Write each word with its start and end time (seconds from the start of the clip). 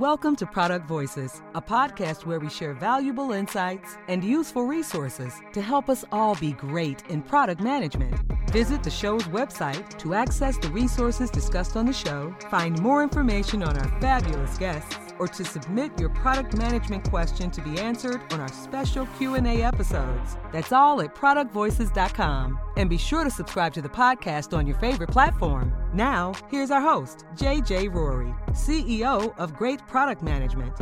Welcome 0.00 0.34
to 0.36 0.46
Product 0.46 0.88
Voices, 0.88 1.40
a 1.54 1.62
podcast 1.62 2.26
where 2.26 2.40
we 2.40 2.50
share 2.50 2.74
valuable 2.74 3.30
insights 3.30 3.96
and 4.08 4.24
useful 4.24 4.64
resources 4.64 5.32
to 5.52 5.62
help 5.62 5.88
us 5.88 6.04
all 6.10 6.34
be 6.34 6.50
great 6.50 7.04
in 7.10 7.22
product 7.22 7.60
management. 7.60 8.20
Visit 8.50 8.82
the 8.82 8.90
show's 8.90 9.22
website 9.28 9.96
to 9.98 10.14
access 10.14 10.58
the 10.58 10.68
resources 10.70 11.30
discussed 11.30 11.76
on 11.76 11.86
the 11.86 11.92
show, 11.92 12.34
find 12.50 12.82
more 12.82 13.04
information 13.04 13.62
on 13.62 13.78
our 13.78 14.00
fabulous 14.00 14.58
guests, 14.58 15.03
or 15.18 15.28
to 15.28 15.44
submit 15.44 15.98
your 15.98 16.10
product 16.10 16.56
management 16.56 17.08
question 17.10 17.50
to 17.50 17.60
be 17.60 17.78
answered 17.78 18.20
on 18.32 18.40
our 18.40 18.48
special 18.48 19.06
Q&A 19.18 19.62
episodes. 19.62 20.36
That's 20.52 20.72
all 20.72 21.00
at 21.00 21.14
productvoices.com. 21.14 22.58
And 22.76 22.90
be 22.90 22.98
sure 22.98 23.24
to 23.24 23.30
subscribe 23.30 23.72
to 23.74 23.82
the 23.82 23.88
podcast 23.88 24.56
on 24.56 24.66
your 24.66 24.76
favorite 24.76 25.10
platform. 25.10 25.72
Now, 25.92 26.34
here's 26.50 26.70
our 26.70 26.80
host, 26.80 27.24
JJ 27.34 27.92
Rorie, 27.92 28.34
CEO 28.50 29.36
of 29.38 29.54
Great 29.56 29.86
Product 29.86 30.22
Management. 30.22 30.74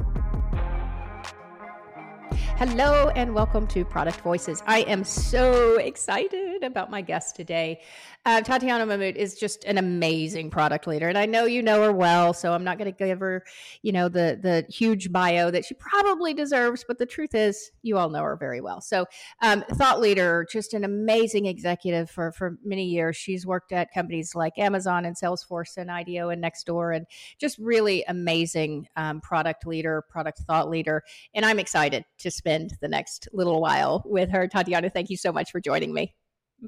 Hello 2.65 3.09
and 3.17 3.35
welcome 3.35 3.67
to 3.67 3.85
Product 3.85 4.21
Voices. 4.21 4.63
I 4.67 4.81
am 4.83 5.05
so 5.05 5.77
excited 5.79 6.52
about 6.63 6.91
my 6.91 7.01
guest 7.01 7.37
today. 7.37 7.81
Uh, 8.25 8.41
Tatyana 8.41 8.87
Mamut 8.87 9.17
is 9.17 9.35
just 9.35 9.65
an 9.65 9.79
amazing 9.79 10.51
product 10.51 10.87
leader, 10.87 11.09
and 11.09 11.19
I 11.19 11.27
know 11.27 11.45
you 11.45 11.63
know 11.63 11.83
her 11.83 11.93
well, 11.93 12.33
so 12.33 12.53
I'm 12.53 12.63
not 12.63 12.79
going 12.79 12.93
to 12.93 12.97
give 12.97 13.19
her, 13.21 13.45
you 13.83 13.93
know, 13.93 14.09
the 14.09 14.39
the 14.41 14.65
huge 14.73 15.11
bio 15.11 15.51
that 15.51 15.65
she 15.65 15.75
probably 15.75 16.33
deserves. 16.33 16.85
But 16.87 16.99
the 16.99 17.07
truth 17.07 17.35
is, 17.35 17.71
you 17.83 17.99
all 17.99 18.11
know 18.11 18.23
her 18.23 18.37
very 18.37 18.61
well. 18.61 18.81
So, 18.81 19.07
um, 19.41 19.65
thought 19.73 20.01
leader, 20.01 20.47
just 20.51 20.73
an 20.73 20.85
amazing 20.85 21.47
executive 21.47 22.11
for 22.11 22.31
for 22.33 22.59
many 22.65 22.85
years. 22.85 23.17
She's 23.17 23.45
worked 23.45 23.73
at 23.73 23.93
companies 23.93 24.35
like 24.35 24.57
Amazon 24.59 25.05
and 25.05 25.17
Salesforce 25.17 25.77
and 25.77 25.91
IDEO 25.91 26.29
and 26.29 26.43
Nextdoor, 26.43 26.97
and 26.97 27.07
just 27.41 27.59
really 27.59 28.05
amazing 28.07 28.87
um, 28.97 29.21
product 29.21 29.67
leader, 29.67 30.05
product 30.09 30.39
thought 30.47 30.71
leader. 30.71 31.03
And 31.35 31.45
I'm 31.45 31.59
excited 31.59 32.05
to 32.19 32.31
spend 32.31 32.77
the 32.81 32.89
next 32.89 33.29
little 33.33 33.61
while 33.61 34.03
with 34.07 34.31
her. 34.31 34.49
Tatyana, 34.49 34.93
thank 34.93 35.11
you 35.11 35.17
so 35.17 35.33
much 35.33 35.51
for 35.51 35.61
joining 35.61 35.93
me. 35.93 36.15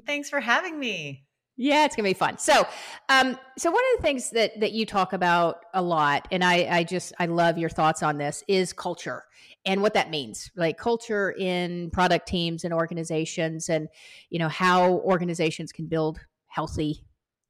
Thanks 0.05 0.29
for 0.29 0.39
having 0.39 0.79
me. 0.79 1.25
Yeah, 1.57 1.85
it's 1.85 1.95
gonna 1.95 2.09
be 2.09 2.13
fun. 2.13 2.37
So, 2.37 2.67
um, 3.07 3.37
so 3.57 3.71
one 3.71 3.83
of 3.93 4.01
the 4.01 4.03
things 4.03 4.29
that 4.31 4.59
that 4.59 4.73
you 4.73 4.85
talk 4.85 5.13
about 5.13 5.63
a 5.73 5.81
lot, 5.81 6.27
and 6.31 6.43
I, 6.43 6.67
I 6.69 6.83
just 6.83 7.13
I 7.17 7.27
love 7.27 7.57
your 7.57 7.69
thoughts 7.69 8.03
on 8.03 8.17
this, 8.17 8.43
is 8.47 8.73
culture 8.73 9.23
and 9.65 9.81
what 9.81 9.93
that 9.93 10.09
means, 10.09 10.51
like 10.57 10.77
culture 10.77 11.31
in 11.31 11.91
product 11.91 12.27
teams 12.27 12.65
and 12.65 12.73
organizations, 12.73 13.69
and 13.69 13.87
you 14.29 14.39
know 14.39 14.49
how 14.49 14.95
organizations 14.99 15.71
can 15.71 15.87
build 15.87 16.19
healthy 16.47 17.05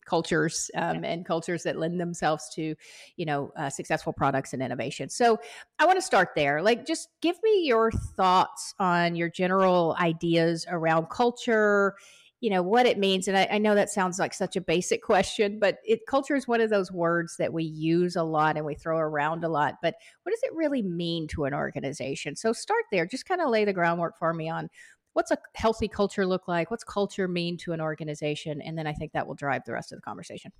cultures 0.05 0.69
um, 0.75 1.03
yeah. 1.03 1.09
and 1.09 1.25
cultures 1.25 1.63
that 1.63 1.77
lend 1.77 1.99
themselves 1.99 2.47
to 2.53 2.75
you 3.17 3.25
know 3.25 3.51
uh, 3.57 3.71
successful 3.71 4.13
products 4.13 4.53
and 4.53 4.61
innovation 4.61 5.09
so 5.09 5.39
i 5.79 5.85
want 5.85 5.97
to 5.97 6.01
start 6.01 6.29
there 6.35 6.61
like 6.61 6.85
just 6.85 7.09
give 7.21 7.35
me 7.43 7.65
your 7.65 7.91
thoughts 7.91 8.75
on 8.79 9.15
your 9.15 9.29
general 9.29 9.95
ideas 9.99 10.65
around 10.69 11.09
culture 11.09 11.95
you 12.41 12.49
know 12.49 12.61
what 12.61 12.85
it 12.85 12.97
means 12.97 13.27
and 13.27 13.37
I, 13.37 13.47
I, 13.51 13.57
know 13.57 13.75
that 13.75 13.89
sounds 13.89 14.19
like 14.19 14.33
such 14.33 14.55
a 14.55 14.61
basic 14.61 15.01
question 15.03 15.59
but 15.59 15.77
it 15.85 16.01
culture 16.07 16.35
is 16.35 16.47
one 16.47 16.61
of 16.61 16.69
those 16.69 16.91
words 16.91 17.37
that 17.37 17.53
we 17.53 17.63
use 17.63 18.15
a 18.15 18.23
lot 18.23 18.57
and 18.57 18.65
we 18.65 18.75
throw 18.75 18.97
around 18.97 19.43
a 19.43 19.49
lot 19.49 19.75
but 19.81 19.95
what 20.23 20.31
does 20.31 20.43
it 20.43 20.53
really 20.53 20.81
mean 20.81 21.27
to 21.27 21.45
an 21.45 21.53
organization? 21.53 22.35
So 22.35 22.53
start 22.53 22.83
there 22.91 23.05
just 23.05 23.27
kind 23.27 23.41
of 23.41 23.49
lay 23.49 23.65
the 23.65 23.73
groundwork 23.73 24.17
for 24.17 24.33
me 24.33 24.49
on 24.49 24.69
what's 25.13 25.31
a 25.31 25.37
healthy 25.55 25.87
culture 25.87 26.25
look 26.25 26.47
like 26.47 26.69
what's 26.69 26.83
culture 26.83 27.27
mean 27.27 27.57
to 27.57 27.71
an 27.71 27.79
organization 27.79 28.61
and 28.61 28.77
then 28.77 28.85
i 28.85 28.93
think 28.93 29.13
that 29.13 29.25
will 29.25 29.35
drive 29.35 29.61
the 29.65 29.73
rest 29.73 29.91
of 29.91 29.97
the 29.97 30.01
conversation. 30.01 30.51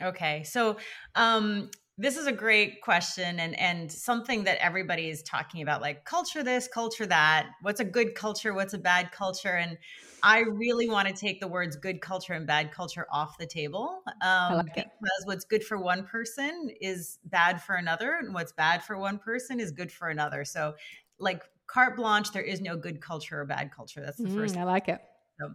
Okay 0.00 0.44
so 0.44 0.76
um 1.14 1.70
this 1.98 2.16
is 2.16 2.26
a 2.26 2.32
great 2.32 2.80
question 2.80 3.40
and 3.40 3.58
and 3.58 3.90
something 3.90 4.44
that 4.44 4.56
everybody 4.64 5.10
is 5.10 5.22
talking 5.22 5.62
about 5.62 5.80
like 5.80 6.04
culture 6.04 6.42
this 6.42 6.68
culture 6.68 7.06
that 7.06 7.48
what's 7.62 7.80
a 7.80 7.84
good 7.84 8.14
culture 8.14 8.54
what's 8.54 8.74
a 8.74 8.78
bad 8.78 9.10
culture 9.12 9.56
and 9.56 9.76
i 10.22 10.40
really 10.40 10.88
want 10.88 11.08
to 11.08 11.14
take 11.14 11.40
the 11.40 11.48
words 11.48 11.76
good 11.76 12.00
culture 12.00 12.32
and 12.32 12.46
bad 12.46 12.70
culture 12.72 13.06
off 13.12 13.36
the 13.38 13.46
table 13.46 14.02
um, 14.22 14.56
like 14.56 14.88
because 15.00 15.24
what's 15.24 15.44
good 15.44 15.64
for 15.64 15.78
one 15.78 16.04
person 16.04 16.70
is 16.80 17.18
bad 17.24 17.62
for 17.62 17.76
another 17.76 18.16
and 18.20 18.34
what's 18.34 18.52
bad 18.52 18.82
for 18.82 18.98
one 18.98 19.18
person 19.18 19.60
is 19.60 19.70
good 19.70 19.92
for 19.92 20.08
another. 20.08 20.44
So 20.44 20.74
like 21.18 21.42
carte 21.66 21.96
blanche 21.96 22.32
there 22.32 22.42
is 22.42 22.60
no 22.60 22.76
good 22.76 23.00
culture 23.00 23.40
or 23.40 23.44
bad 23.44 23.72
culture. 23.74 24.00
That's 24.00 24.20
the 24.20 24.28
mm, 24.28 24.34
first 24.34 24.56
i 24.56 24.64
like 24.64 24.88
it 24.88 25.00
so, 25.38 25.54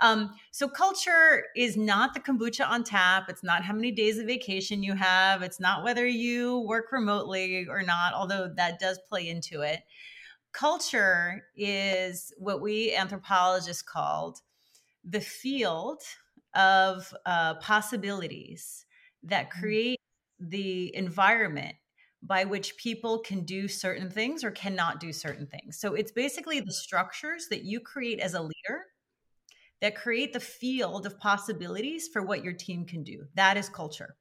um, 0.00 0.34
so 0.50 0.68
culture 0.68 1.44
is 1.56 1.76
not 1.76 2.14
the 2.14 2.20
kombucha 2.20 2.68
on 2.68 2.84
tap. 2.84 3.28
It's 3.28 3.42
not 3.42 3.64
how 3.64 3.74
many 3.74 3.90
days 3.90 4.18
of 4.18 4.26
vacation 4.26 4.82
you 4.82 4.94
have. 4.94 5.42
It's 5.42 5.60
not 5.60 5.84
whether 5.84 6.06
you 6.06 6.60
work 6.60 6.92
remotely 6.92 7.66
or 7.68 7.82
not, 7.82 8.14
although 8.14 8.52
that 8.56 8.80
does 8.80 8.98
play 9.08 9.28
into 9.28 9.62
it. 9.62 9.80
Culture 10.52 11.44
is 11.56 12.32
what 12.38 12.60
we 12.60 12.94
anthropologists 12.94 13.82
called 13.82 14.40
the 15.04 15.20
field 15.20 16.02
of 16.54 17.12
uh, 17.26 17.54
possibilities 17.54 18.86
that 19.22 19.48
mm. 19.48 19.60
create 19.60 20.00
the 20.38 20.94
environment 20.94 21.74
by 22.22 22.44
which 22.44 22.76
people 22.76 23.18
can 23.18 23.44
do 23.44 23.68
certain 23.68 24.10
things 24.10 24.42
or 24.42 24.50
cannot 24.50 24.98
do 24.98 25.12
certain 25.12 25.46
things. 25.46 25.78
So 25.78 25.94
it's 25.94 26.12
basically 26.12 26.60
the 26.60 26.72
structures 26.72 27.48
that 27.50 27.64
you 27.64 27.80
create 27.80 28.18
as 28.18 28.34
a 28.34 28.40
leader 28.40 28.84
that 29.84 29.94
create 29.94 30.32
the 30.32 30.40
field 30.40 31.04
of 31.04 31.18
possibilities 31.18 32.08
for 32.10 32.22
what 32.22 32.42
your 32.42 32.54
team 32.54 32.86
can 32.86 33.02
do. 33.02 33.26
That 33.34 33.58
is 33.58 33.68
culture. 33.68 34.16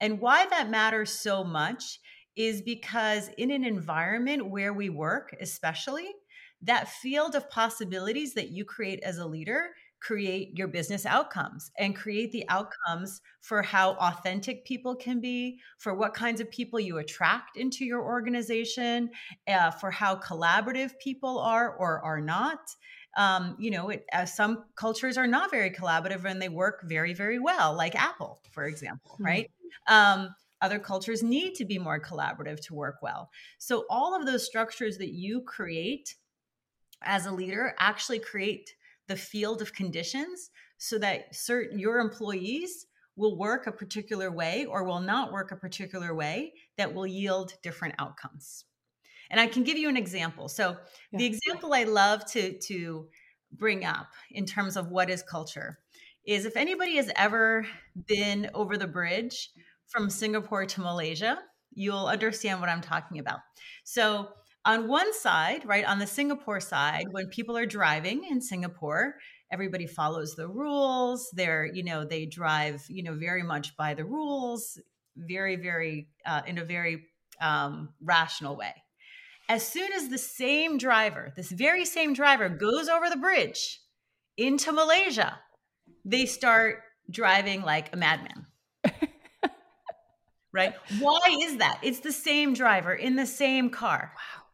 And 0.00 0.18
why 0.18 0.46
that 0.46 0.70
matters 0.70 1.12
so 1.12 1.44
much 1.44 2.00
is 2.36 2.62
because 2.62 3.28
in 3.36 3.50
an 3.50 3.64
environment 3.64 4.48
where 4.48 4.72
we 4.72 4.88
work, 4.88 5.36
especially, 5.42 6.08
that 6.62 6.88
field 6.88 7.34
of 7.34 7.50
possibilities 7.50 8.32
that 8.32 8.48
you 8.48 8.64
create 8.64 9.00
as 9.02 9.18
a 9.18 9.26
leader 9.26 9.72
create 10.00 10.56
your 10.56 10.68
business 10.68 11.06
outcomes 11.06 11.70
and 11.78 11.96
create 11.96 12.30
the 12.30 12.44
outcomes 12.48 13.22
for 13.40 13.62
how 13.62 13.92
authentic 13.94 14.64
people 14.66 14.94
can 14.94 15.18
be, 15.20 15.58
for 15.78 15.94
what 15.94 16.12
kinds 16.12 16.40
of 16.40 16.50
people 16.50 16.78
you 16.78 16.98
attract 16.98 17.56
into 17.56 17.84
your 17.86 18.02
organization, 18.02 19.08
uh, 19.48 19.70
for 19.70 19.90
how 19.90 20.16
collaborative 20.16 20.92
people 21.02 21.38
are 21.38 21.74
or 21.76 22.04
are 22.04 22.20
not 22.20 22.58
um, 23.16 23.56
you 23.58 23.70
know, 23.70 23.90
it, 23.90 24.04
uh, 24.12 24.24
some 24.24 24.64
cultures 24.76 25.16
are 25.16 25.26
not 25.26 25.50
very 25.50 25.70
collaborative 25.70 26.24
and 26.24 26.40
they 26.40 26.48
work 26.48 26.82
very, 26.84 27.14
very 27.14 27.38
well, 27.38 27.74
like 27.76 27.94
Apple, 27.94 28.40
for 28.50 28.64
example, 28.64 29.12
mm-hmm. 29.12 29.24
right? 29.24 29.50
Um, 29.86 30.34
other 30.60 30.78
cultures 30.78 31.22
need 31.22 31.54
to 31.56 31.64
be 31.64 31.78
more 31.78 32.00
collaborative 32.00 32.60
to 32.66 32.74
work 32.74 32.96
well. 33.02 33.30
So, 33.58 33.84
all 33.90 34.18
of 34.18 34.26
those 34.26 34.46
structures 34.46 34.96
that 34.98 35.12
you 35.12 35.42
create 35.42 36.14
as 37.02 37.26
a 37.26 37.32
leader 37.32 37.74
actually 37.78 38.18
create 38.18 38.74
the 39.06 39.16
field 39.16 39.60
of 39.60 39.74
conditions 39.74 40.50
so 40.78 40.98
that 40.98 41.34
certain 41.34 41.78
your 41.78 41.98
employees 41.98 42.86
will 43.16 43.36
work 43.36 43.66
a 43.66 43.72
particular 43.72 44.30
way 44.30 44.64
or 44.64 44.84
will 44.84 45.00
not 45.00 45.32
work 45.32 45.52
a 45.52 45.56
particular 45.56 46.14
way 46.14 46.52
that 46.76 46.92
will 46.92 47.06
yield 47.06 47.54
different 47.62 47.94
outcomes. 47.98 48.64
And 49.30 49.40
I 49.40 49.46
can 49.46 49.64
give 49.64 49.78
you 49.78 49.88
an 49.88 49.96
example. 49.96 50.48
So 50.48 50.76
yeah. 51.12 51.18
the 51.18 51.26
example 51.26 51.74
I 51.74 51.84
love 51.84 52.24
to 52.32 52.58
to 52.58 53.08
bring 53.52 53.84
up 53.84 54.08
in 54.30 54.46
terms 54.46 54.76
of 54.76 54.90
what 54.90 55.10
is 55.10 55.22
culture 55.22 55.78
is 56.26 56.44
if 56.44 56.56
anybody 56.56 56.96
has 56.96 57.10
ever 57.16 57.66
been 58.06 58.50
over 58.54 58.76
the 58.76 58.86
bridge 58.86 59.50
from 59.88 60.10
Singapore 60.10 60.66
to 60.66 60.80
Malaysia, 60.80 61.38
you'll 61.72 62.06
understand 62.06 62.60
what 62.60 62.68
I'm 62.68 62.80
talking 62.80 63.18
about. 63.18 63.40
So 63.84 64.28
on 64.64 64.88
one 64.88 65.12
side, 65.12 65.66
right, 65.66 65.84
on 65.84 65.98
the 65.98 66.06
Singapore 66.06 66.60
side, 66.60 67.06
when 67.10 67.28
people 67.28 67.56
are 67.56 67.66
driving 67.66 68.24
in 68.24 68.40
Singapore, 68.40 69.16
everybody 69.52 69.86
follows 69.86 70.34
the 70.34 70.48
rules. 70.48 71.28
They're, 71.34 71.66
you 71.66 71.84
know, 71.84 72.04
they 72.04 72.24
drive, 72.24 72.82
you 72.88 73.02
know, 73.02 73.14
very 73.14 73.42
much 73.42 73.76
by 73.76 73.92
the 73.92 74.04
rules, 74.04 74.80
very, 75.16 75.56
very, 75.56 76.08
uh, 76.24 76.42
in 76.46 76.56
a 76.58 76.64
very 76.64 77.04
um, 77.40 77.90
rational 78.02 78.56
way. 78.56 78.72
As 79.48 79.66
soon 79.66 79.92
as 79.92 80.08
the 80.08 80.18
same 80.18 80.78
driver, 80.78 81.32
this 81.36 81.50
very 81.50 81.84
same 81.84 82.14
driver, 82.14 82.48
goes 82.48 82.88
over 82.88 83.10
the 83.10 83.16
bridge 83.16 83.80
into 84.36 84.72
Malaysia, 84.72 85.38
they 86.04 86.26
start 86.26 86.80
driving 87.10 87.62
like 87.62 87.92
a 87.92 87.96
madman. 87.96 88.46
right? 90.52 90.74
Why 90.98 91.20
is 91.42 91.58
that? 91.58 91.80
It's 91.82 92.00
the 92.00 92.12
same 92.12 92.54
driver 92.54 92.94
in 92.94 93.16
the 93.16 93.26
same 93.26 93.68
car. 93.68 94.12
Wow. 94.14 94.44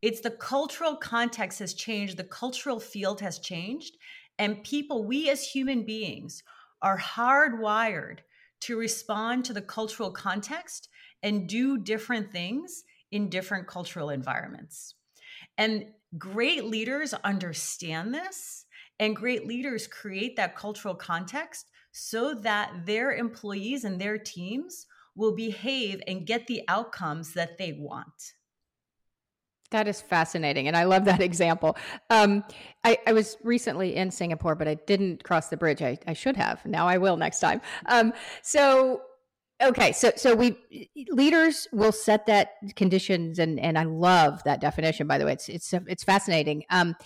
It's 0.00 0.20
the 0.20 0.30
cultural 0.30 0.96
context 0.96 1.58
has 1.58 1.74
changed, 1.74 2.16
the 2.16 2.24
cultural 2.24 2.78
field 2.78 3.20
has 3.20 3.38
changed, 3.38 3.96
and 4.38 4.62
people, 4.64 5.04
we 5.04 5.30
as 5.30 5.42
human 5.46 5.84
beings, 5.84 6.42
are 6.82 6.98
hardwired 6.98 8.18
to 8.60 8.78
respond 8.78 9.44
to 9.44 9.52
the 9.52 9.62
cultural 9.62 10.10
context 10.10 10.88
and 11.22 11.48
do 11.48 11.78
different 11.78 12.30
things 12.32 12.84
in 13.14 13.28
different 13.30 13.68
cultural 13.68 14.10
environments. 14.10 14.96
And 15.56 15.86
great 16.18 16.64
leaders 16.64 17.14
understand 17.14 18.12
this, 18.12 18.66
and 18.98 19.14
great 19.14 19.46
leaders 19.46 19.86
create 19.86 20.34
that 20.36 20.56
cultural 20.56 20.96
context 20.96 21.70
so 21.92 22.34
that 22.34 22.72
their 22.84 23.12
employees 23.12 23.84
and 23.84 24.00
their 24.00 24.18
teams 24.18 24.86
will 25.14 25.34
behave 25.36 26.02
and 26.08 26.26
get 26.26 26.48
the 26.48 26.62
outcomes 26.66 27.34
that 27.34 27.56
they 27.56 27.72
want. 27.78 28.32
That 29.70 29.86
is 29.86 30.00
fascinating. 30.00 30.66
And 30.66 30.76
I 30.76 30.82
love 30.82 31.04
that 31.04 31.22
example. 31.22 31.76
Um, 32.10 32.42
I, 32.82 32.98
I, 33.06 33.12
was 33.12 33.36
recently 33.44 33.94
in 33.94 34.10
Singapore, 34.10 34.56
but 34.56 34.66
I 34.66 34.74
didn't 34.74 35.22
cross 35.22 35.48
the 35.48 35.56
bridge. 35.56 35.82
I, 35.82 35.98
I 36.06 36.14
should 36.14 36.36
have. 36.36 36.64
Now 36.66 36.88
I 36.88 36.98
will 36.98 37.16
next 37.16 37.38
time. 37.38 37.60
Um, 37.86 38.12
so, 38.42 39.02
okay. 39.68 39.92
So, 39.92 40.12
so 40.16 40.34
we 40.34 40.56
leaders 41.10 41.66
will 41.72 41.92
set 41.92 42.26
that 42.26 42.52
conditions 42.76 43.38
and, 43.38 43.58
and 43.60 43.78
I 43.78 43.84
love 43.84 44.42
that 44.44 44.60
definition, 44.60 45.06
by 45.06 45.18
the 45.18 45.26
way, 45.26 45.32
it's, 45.32 45.48
it's, 45.48 45.72
it's 45.86 46.04
fascinating. 46.04 46.64
Um, 46.70 46.96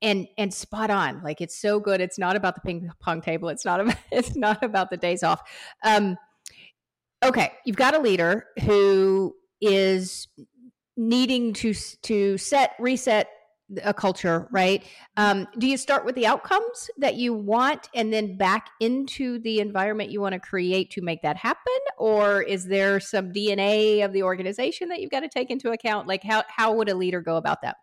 and, 0.00 0.26
and 0.36 0.52
spot 0.52 0.90
on. 0.90 1.22
Like 1.22 1.40
it's 1.40 1.56
so 1.56 1.78
good. 1.78 2.00
It's 2.00 2.18
not 2.18 2.34
about 2.34 2.56
the 2.56 2.60
ping 2.60 2.90
pong 3.00 3.20
table. 3.20 3.48
It's 3.48 3.64
not 3.64 3.80
about, 3.80 3.96
it's 4.10 4.36
not 4.36 4.62
about 4.62 4.90
the 4.90 4.96
days 4.96 5.22
off. 5.22 5.40
Um, 5.84 6.16
okay. 7.24 7.52
You've 7.64 7.76
got 7.76 7.94
a 7.94 8.00
leader 8.00 8.46
who 8.64 9.34
is 9.60 10.28
needing 10.96 11.52
to 11.54 11.72
to 12.02 12.36
set 12.36 12.72
reset 12.78 13.28
a 13.82 13.94
culture 13.94 14.48
right? 14.50 14.84
Um, 15.16 15.46
do 15.58 15.66
you 15.66 15.76
start 15.76 16.04
with 16.04 16.14
the 16.14 16.26
outcomes 16.26 16.90
that 16.98 17.16
you 17.16 17.34
want 17.34 17.88
and 17.94 18.12
then 18.12 18.36
back 18.36 18.70
into 18.80 19.38
the 19.40 19.60
environment 19.60 20.10
you 20.10 20.20
want 20.20 20.34
to 20.34 20.40
create 20.40 20.90
to 20.92 21.02
make 21.02 21.22
that 21.22 21.36
happen? 21.36 21.72
Or 21.98 22.42
is 22.42 22.66
there 22.66 23.00
some 23.00 23.32
dna 23.32 24.04
of 24.04 24.12
the 24.12 24.22
organization 24.22 24.88
that 24.88 25.00
you've 25.00 25.10
got 25.10 25.20
to 25.20 25.28
take 25.28 25.50
into 25.50 25.70
account? 25.70 26.08
Like 26.08 26.22
how 26.22 26.44
how 26.48 26.74
would 26.74 26.88
a 26.88 26.94
leader 26.94 27.20
go 27.20 27.36
about 27.36 27.62
that? 27.62 27.76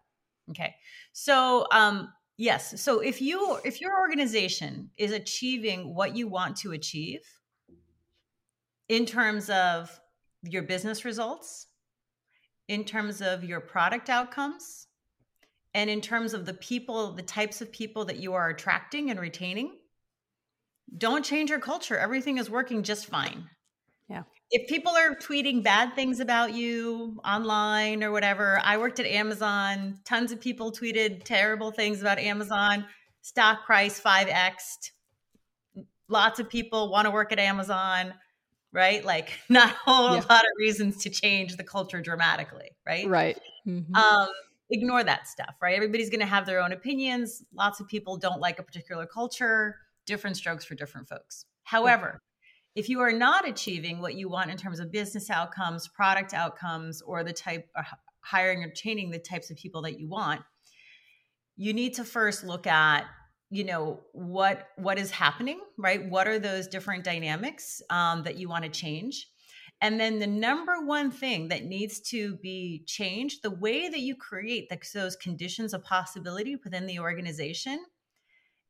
Okay. 0.49 0.75
So 1.13 1.67
um 1.71 2.13
yes. 2.37 2.81
So 2.81 2.99
if 2.99 3.21
you 3.21 3.59
if 3.63 3.81
your 3.81 3.99
organization 3.99 4.89
is 4.97 5.11
achieving 5.11 5.93
what 5.95 6.15
you 6.15 6.27
want 6.27 6.57
to 6.57 6.71
achieve 6.71 7.21
in 8.87 9.05
terms 9.05 9.49
of 9.49 9.99
your 10.43 10.63
business 10.63 11.05
results 11.05 11.67
in 12.67 12.83
terms 12.83 13.21
of 13.21 13.43
your 13.43 13.59
product 13.59 14.09
outcomes 14.09 14.87
and 15.73 15.89
in 15.89 16.01
terms 16.01 16.33
of 16.33 16.45
the 16.45 16.53
people, 16.53 17.13
the 17.13 17.21
types 17.21 17.61
of 17.61 17.71
people 17.71 18.05
that 18.05 18.17
you 18.17 18.33
are 18.33 18.49
attracting 18.49 19.09
and 19.09 19.19
retaining. 19.19 19.75
Don't 20.97 21.23
change 21.23 21.51
your 21.51 21.59
culture. 21.59 21.97
Everything 21.97 22.37
is 22.37 22.49
working 22.49 22.81
just 22.81 23.05
fine. 23.05 23.47
Yeah. 24.09 24.23
If 24.49 24.67
people 24.67 24.91
are 24.93 25.13
tweeting 25.13 25.63
bad 25.63 25.93
things 25.93 26.19
about 26.19 26.53
you 26.53 27.19
online 27.23 28.03
or 28.03 28.11
whatever, 28.11 28.59
I 28.63 28.77
worked 28.77 28.99
at 28.99 29.05
Amazon. 29.05 29.99
Tons 30.05 30.31
of 30.31 30.41
people 30.41 30.71
tweeted 30.71 31.23
terrible 31.23 31.69
things 31.69 32.01
about 32.01 32.17
Amazon. 32.17 32.85
Stock 33.21 33.65
price 33.65 34.01
5x. 34.01 34.55
Lots 36.07 36.39
of 36.39 36.49
people 36.49 36.89
want 36.89 37.05
to 37.05 37.11
work 37.11 37.31
at 37.31 37.37
Amazon 37.37 38.13
right? 38.71 39.03
Like 39.03 39.31
not 39.49 39.71
a 39.71 39.75
whole 39.91 40.15
yeah. 40.15 40.23
lot 40.29 40.43
of 40.43 40.51
reasons 40.57 41.03
to 41.03 41.09
change 41.09 41.57
the 41.57 41.63
culture 41.63 42.01
dramatically, 42.01 42.71
right? 42.85 43.07
Right. 43.07 43.39
Mm-hmm. 43.67 43.95
Um, 43.95 44.29
ignore 44.69 45.03
that 45.03 45.27
stuff, 45.27 45.55
right? 45.61 45.75
Everybody's 45.75 46.09
going 46.09 46.19
to 46.19 46.25
have 46.25 46.45
their 46.45 46.61
own 46.61 46.71
opinions. 46.71 47.43
Lots 47.53 47.79
of 47.79 47.87
people 47.87 48.17
don't 48.17 48.39
like 48.39 48.59
a 48.59 48.63
particular 48.63 49.05
culture, 49.05 49.77
different 50.05 50.37
strokes 50.37 50.65
for 50.65 50.75
different 50.75 51.07
folks. 51.07 51.45
However, 51.63 52.21
yeah. 52.75 52.81
if 52.81 52.89
you 52.89 52.99
are 52.99 53.11
not 53.11 53.47
achieving 53.47 53.99
what 53.99 54.15
you 54.15 54.29
want 54.29 54.51
in 54.51 54.57
terms 54.57 54.79
of 54.79 54.91
business 54.91 55.29
outcomes, 55.29 55.87
product 55.87 56.33
outcomes, 56.33 57.01
or 57.01 57.23
the 57.23 57.33
type 57.33 57.67
of 57.75 57.85
hiring 58.21 58.63
or 58.63 58.71
training 58.75 59.11
the 59.11 59.19
types 59.19 59.49
of 59.49 59.57
people 59.57 59.81
that 59.83 59.99
you 59.99 60.07
want, 60.07 60.41
you 61.55 61.73
need 61.73 61.95
to 61.95 62.03
first 62.03 62.43
look 62.43 62.67
at 62.67 63.05
you 63.51 63.63
know 63.63 63.99
what 64.13 64.67
what 64.77 64.99
is 64.99 65.09
happening 65.09 65.59
right 65.77 66.07
what 66.09 66.27
are 66.27 66.37
those 66.37 66.67
different 66.67 67.03
dynamics 67.03 67.81
um, 67.89 68.21
that 68.23 68.35
you 68.35 68.47
want 68.47 68.63
to 68.63 68.69
change 68.69 69.27
and 69.81 69.99
then 69.99 70.19
the 70.19 70.27
number 70.27 70.81
one 70.81 71.09
thing 71.09 71.47
that 71.47 71.63
needs 71.63 71.99
to 71.99 72.35
be 72.37 72.83
changed 72.85 73.41
the 73.41 73.51
way 73.51 73.89
that 73.89 73.99
you 73.99 74.15
create 74.15 74.69
the, 74.69 74.79
those 74.93 75.15
conditions 75.15 75.73
of 75.73 75.83
possibility 75.83 76.55
within 76.63 76.85
the 76.85 76.99
organization 76.99 77.79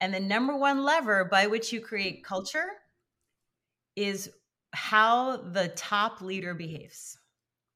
and 0.01 0.13
the 0.13 0.19
number 0.19 0.55
one 0.55 0.83
lever 0.83 1.25
by 1.25 1.47
which 1.47 1.73
you 1.73 1.81
create 1.81 2.23
culture 2.23 2.69
is 3.95 4.29
how 4.71 5.37
the 5.37 5.69
top 5.69 6.21
leader 6.21 6.53
behaves 6.53 7.17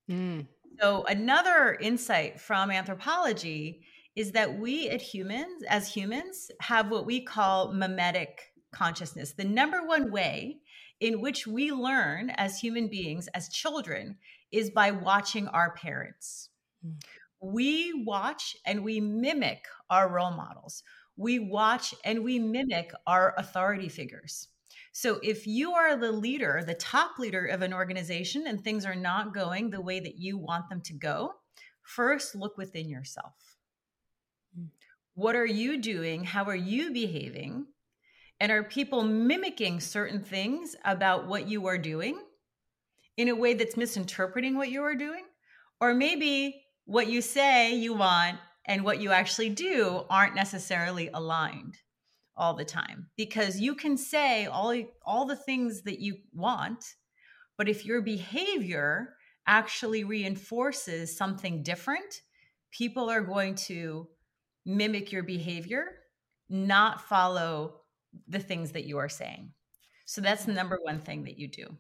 mm. 0.10 0.46
so 0.80 1.04
another 1.06 1.78
insight 1.82 2.40
from 2.40 2.70
anthropology 2.70 3.84
is 4.16 4.32
that 4.34 4.60
we 4.60 4.90
as 4.90 5.02
humans, 5.02 5.64
as 5.68 5.92
humans, 5.92 6.52
have 6.62 6.92
what 6.92 7.06
we 7.06 7.22
call 7.22 7.74
mimetic 7.74 8.54
consciousness. 8.74 9.34
The 9.34 9.44
number 9.44 9.86
one 9.86 10.12
way 10.12 10.60
in 11.04 11.20
which 11.20 11.46
we 11.46 11.70
learn 11.70 12.30
as 12.38 12.58
human 12.58 12.88
beings, 12.88 13.28
as 13.34 13.50
children, 13.50 14.18
is 14.54 14.70
by 14.70 14.90
watching 14.90 15.50
our 15.50 15.74
parents. 15.76 16.50
Mm. 16.86 17.04
We 17.42 18.06
watch 18.06 18.56
and 18.66 18.86
we 18.86 19.02
mimic 19.02 19.66
our 19.90 20.08
role 20.08 20.32
models. 20.32 20.82
We 21.18 21.40
watch 21.40 21.94
and 22.06 22.24
we 22.24 22.40
mimic 22.40 22.92
our 23.06 23.34
authority 23.38 23.90
figures. 23.90 24.48
So 24.94 25.20
if 25.22 25.46
you 25.46 25.74
are 25.74 25.98
the 25.98 26.14
leader, 26.14 26.64
the 26.66 26.74
top 26.76 27.20
leader 27.20 27.48
of 27.48 27.62
an 27.64 27.74
organization, 27.74 28.48
and 28.48 28.64
things 28.64 28.86
are 28.86 28.96
not 28.96 29.34
going 29.34 29.70
the 29.72 29.82
way 29.82 30.00
that 30.00 30.18
you 30.18 30.38
want 30.38 30.70
them 30.70 30.80
to 30.82 30.94
go, 30.94 31.34
first 31.82 32.34
look 32.34 32.58
within 32.58 32.88
yourself 32.88 33.54
what 35.16 35.36
are 35.36 35.46
you 35.46 35.80
doing? 35.80 36.24
How 36.24 36.46
are 36.46 36.56
you 36.56 36.92
behaving? 36.92 37.68
And 38.44 38.52
are 38.52 38.62
people 38.62 39.04
mimicking 39.04 39.80
certain 39.80 40.22
things 40.22 40.76
about 40.84 41.28
what 41.28 41.48
you 41.48 41.66
are 41.68 41.78
doing 41.78 42.20
in 43.16 43.30
a 43.30 43.36
way 43.36 43.54
that's 43.54 43.78
misinterpreting 43.78 44.58
what 44.58 44.70
you 44.70 44.84
are 44.84 44.96
doing? 44.96 45.24
Or 45.80 45.94
maybe 45.94 46.62
what 46.84 47.08
you 47.08 47.22
say 47.22 47.74
you 47.74 47.94
want 47.94 48.38
and 48.66 48.84
what 48.84 49.00
you 49.00 49.12
actually 49.12 49.48
do 49.48 50.04
aren't 50.10 50.36
necessarily 50.36 51.10
aligned 51.14 51.78
all 52.36 52.54
the 52.54 52.66
time 52.66 53.08
because 53.16 53.62
you 53.62 53.76
can 53.76 53.96
say 53.96 54.46
all 54.46 54.76
all 55.06 55.26
the 55.26 55.38
things 55.38 55.84
that 55.84 56.00
you 56.00 56.18
want 56.34 56.84
but 57.58 57.70
if 57.70 57.86
your 57.86 58.02
behavior 58.02 59.16
actually 59.48 60.04
reinforces 60.04 61.16
something 61.16 61.64
different 61.64 62.22
people 62.74 63.10
are 63.10 63.22
going 63.22 63.56
to 63.56 64.08
mimic 64.66 65.12
your 65.12 65.24
behavior, 65.24 65.86
not 66.50 67.02
follow 67.08 67.83
the 68.28 68.40
things 68.40 68.72
that 68.72 68.86
you 68.86 68.98
are 68.98 69.10
saying. 69.10 69.52
So 70.06 70.22
that's 70.22 70.46
the 70.46 70.54
number 70.54 70.80
one 70.82 71.00
thing 71.00 71.24
that 71.24 71.38
you 71.38 71.48
do. 71.48 71.78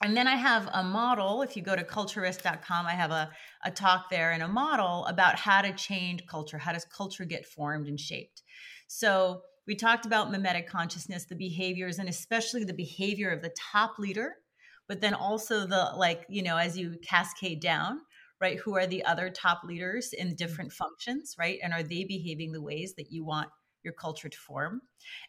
And 0.00 0.16
then 0.16 0.28
I 0.28 0.36
have 0.36 0.68
a 0.72 0.84
model. 0.84 1.42
If 1.42 1.56
you 1.56 1.62
go 1.62 1.74
to 1.74 1.82
culturist.com, 1.82 2.86
I 2.86 2.92
have 2.92 3.10
a, 3.10 3.30
a 3.64 3.70
talk 3.70 4.10
there 4.10 4.30
and 4.30 4.42
a 4.42 4.48
model 4.48 5.04
about 5.06 5.36
how 5.36 5.60
to 5.62 5.72
change 5.72 6.26
culture. 6.26 6.58
How 6.58 6.72
does 6.72 6.84
culture 6.84 7.24
get 7.24 7.46
formed 7.46 7.88
and 7.88 7.98
shaped? 7.98 8.42
So 8.86 9.42
we 9.66 9.74
talked 9.74 10.06
about 10.06 10.30
mimetic 10.30 10.68
consciousness, 10.68 11.24
the 11.24 11.34
behaviors, 11.34 11.98
and 11.98 12.08
especially 12.08 12.64
the 12.64 12.72
behavior 12.72 13.30
of 13.30 13.42
the 13.42 13.54
top 13.72 13.98
leader, 13.98 14.36
but 14.86 15.00
then 15.00 15.14
also 15.14 15.66
the 15.66 15.92
like, 15.96 16.24
you 16.28 16.42
know, 16.42 16.56
as 16.56 16.78
you 16.78 16.96
cascade 17.02 17.60
down, 17.60 18.00
right? 18.40 18.58
Who 18.60 18.76
are 18.76 18.86
the 18.86 19.04
other 19.04 19.30
top 19.30 19.62
leaders 19.64 20.12
in 20.12 20.28
mm-hmm. 20.28 20.36
different 20.36 20.72
functions, 20.72 21.34
right? 21.38 21.58
And 21.62 21.72
are 21.72 21.82
they 21.82 22.04
behaving 22.04 22.52
the 22.52 22.62
ways 22.62 22.94
that 22.96 23.10
you 23.10 23.24
want 23.24 23.50
your 23.82 23.92
culture 23.92 24.28
to 24.28 24.38
form? 24.38 24.82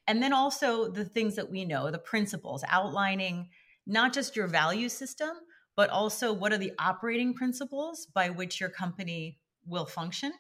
And 0.07 0.21
then 0.21 0.33
also 0.33 0.89
the 0.89 1.05
things 1.05 1.35
that 1.35 1.49
we 1.49 1.65
know, 1.65 1.91
the 1.91 1.99
principles, 1.99 2.63
outlining 2.67 3.49
not 3.85 4.13
just 4.13 4.35
your 4.35 4.47
value 4.47 4.89
system, 4.89 5.31
but 5.75 5.89
also 5.89 6.33
what 6.33 6.51
are 6.51 6.57
the 6.57 6.73
operating 6.79 7.33
principles 7.33 8.07
by 8.13 8.29
which 8.29 8.59
your 8.59 8.69
company 8.69 9.39
will 9.65 9.85
function 9.85 10.31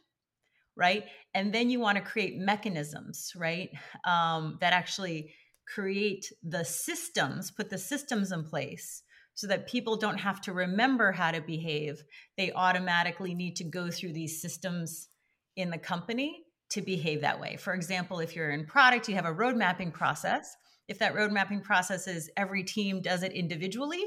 right 0.75 1.05
and 1.33 1.53
then 1.53 1.69
you 1.69 1.79
want 1.79 1.97
to 1.97 2.03
create 2.03 2.37
mechanisms 2.37 3.33
right 3.35 3.69
um, 4.05 4.57
that 4.61 4.71
actually 4.71 5.33
create 5.67 6.25
the 6.41 6.63
systems 6.63 7.51
put 7.51 7.69
the 7.69 7.77
systems 7.77 8.31
in 8.31 8.43
place 8.43 9.03
so 9.39 9.47
that 9.47 9.69
people 9.69 9.95
don't 9.95 10.17
have 10.17 10.41
to 10.41 10.51
remember 10.51 11.13
how 11.13 11.31
to 11.31 11.39
behave. 11.39 12.03
They 12.35 12.51
automatically 12.51 13.33
need 13.33 13.55
to 13.55 13.63
go 13.63 13.89
through 13.89 14.11
these 14.11 14.41
systems 14.41 15.07
in 15.55 15.69
the 15.69 15.77
company 15.77 16.43
to 16.69 16.81
behave 16.81 17.21
that 17.21 17.39
way. 17.39 17.57
For 17.57 17.73
example, 17.73 18.19
if 18.19 18.35
you're 18.35 18.51
in 18.51 18.65
product, 18.65 19.07
you 19.09 19.15
have 19.15 19.25
a 19.25 19.33
road 19.33 19.55
mapping 19.55 19.91
process. 19.91 20.55
If 20.87 20.99
that 20.99 21.15
road 21.15 21.31
mapping 21.31 21.61
process 21.61 22.07
is 22.07 22.29
every 22.37 22.63
team 22.63 23.01
does 23.01 23.23
it 23.23 23.31
individually, 23.31 24.03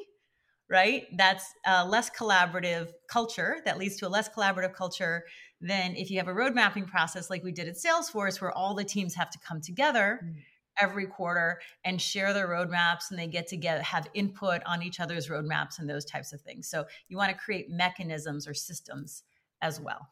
right? 0.68 1.06
That's 1.16 1.44
a 1.66 1.86
less 1.86 2.10
collaborative 2.10 2.88
culture 3.08 3.58
that 3.64 3.78
leads 3.78 3.96
to 3.96 4.06
a 4.06 4.10
less 4.10 4.28
collaborative 4.28 4.74
culture 4.74 5.24
than 5.60 5.94
if 5.96 6.10
you 6.10 6.18
have 6.18 6.28
a 6.28 6.34
road 6.34 6.54
mapping 6.54 6.86
process 6.86 7.30
like 7.30 7.44
we 7.44 7.52
did 7.52 7.68
at 7.68 7.76
Salesforce, 7.76 8.40
where 8.40 8.52
all 8.52 8.74
the 8.74 8.84
teams 8.84 9.14
have 9.14 9.30
to 9.30 9.38
come 9.38 9.60
together. 9.60 10.20
Mm 10.24 10.36
every 10.80 11.06
quarter 11.06 11.60
and 11.84 12.00
share 12.00 12.32
their 12.32 12.48
roadmaps 12.48 13.10
and 13.10 13.18
they 13.18 13.26
get 13.26 13.46
to 13.48 13.56
get 13.56 13.82
have 13.82 14.08
input 14.14 14.62
on 14.64 14.82
each 14.82 15.00
other's 15.00 15.28
roadmaps 15.28 15.78
and 15.78 15.88
those 15.88 16.04
types 16.04 16.32
of 16.32 16.40
things 16.40 16.68
so 16.68 16.84
you 17.08 17.16
want 17.16 17.30
to 17.30 17.36
create 17.36 17.68
mechanisms 17.68 18.48
or 18.48 18.54
systems 18.54 19.24
as 19.60 19.80
well 19.80 20.08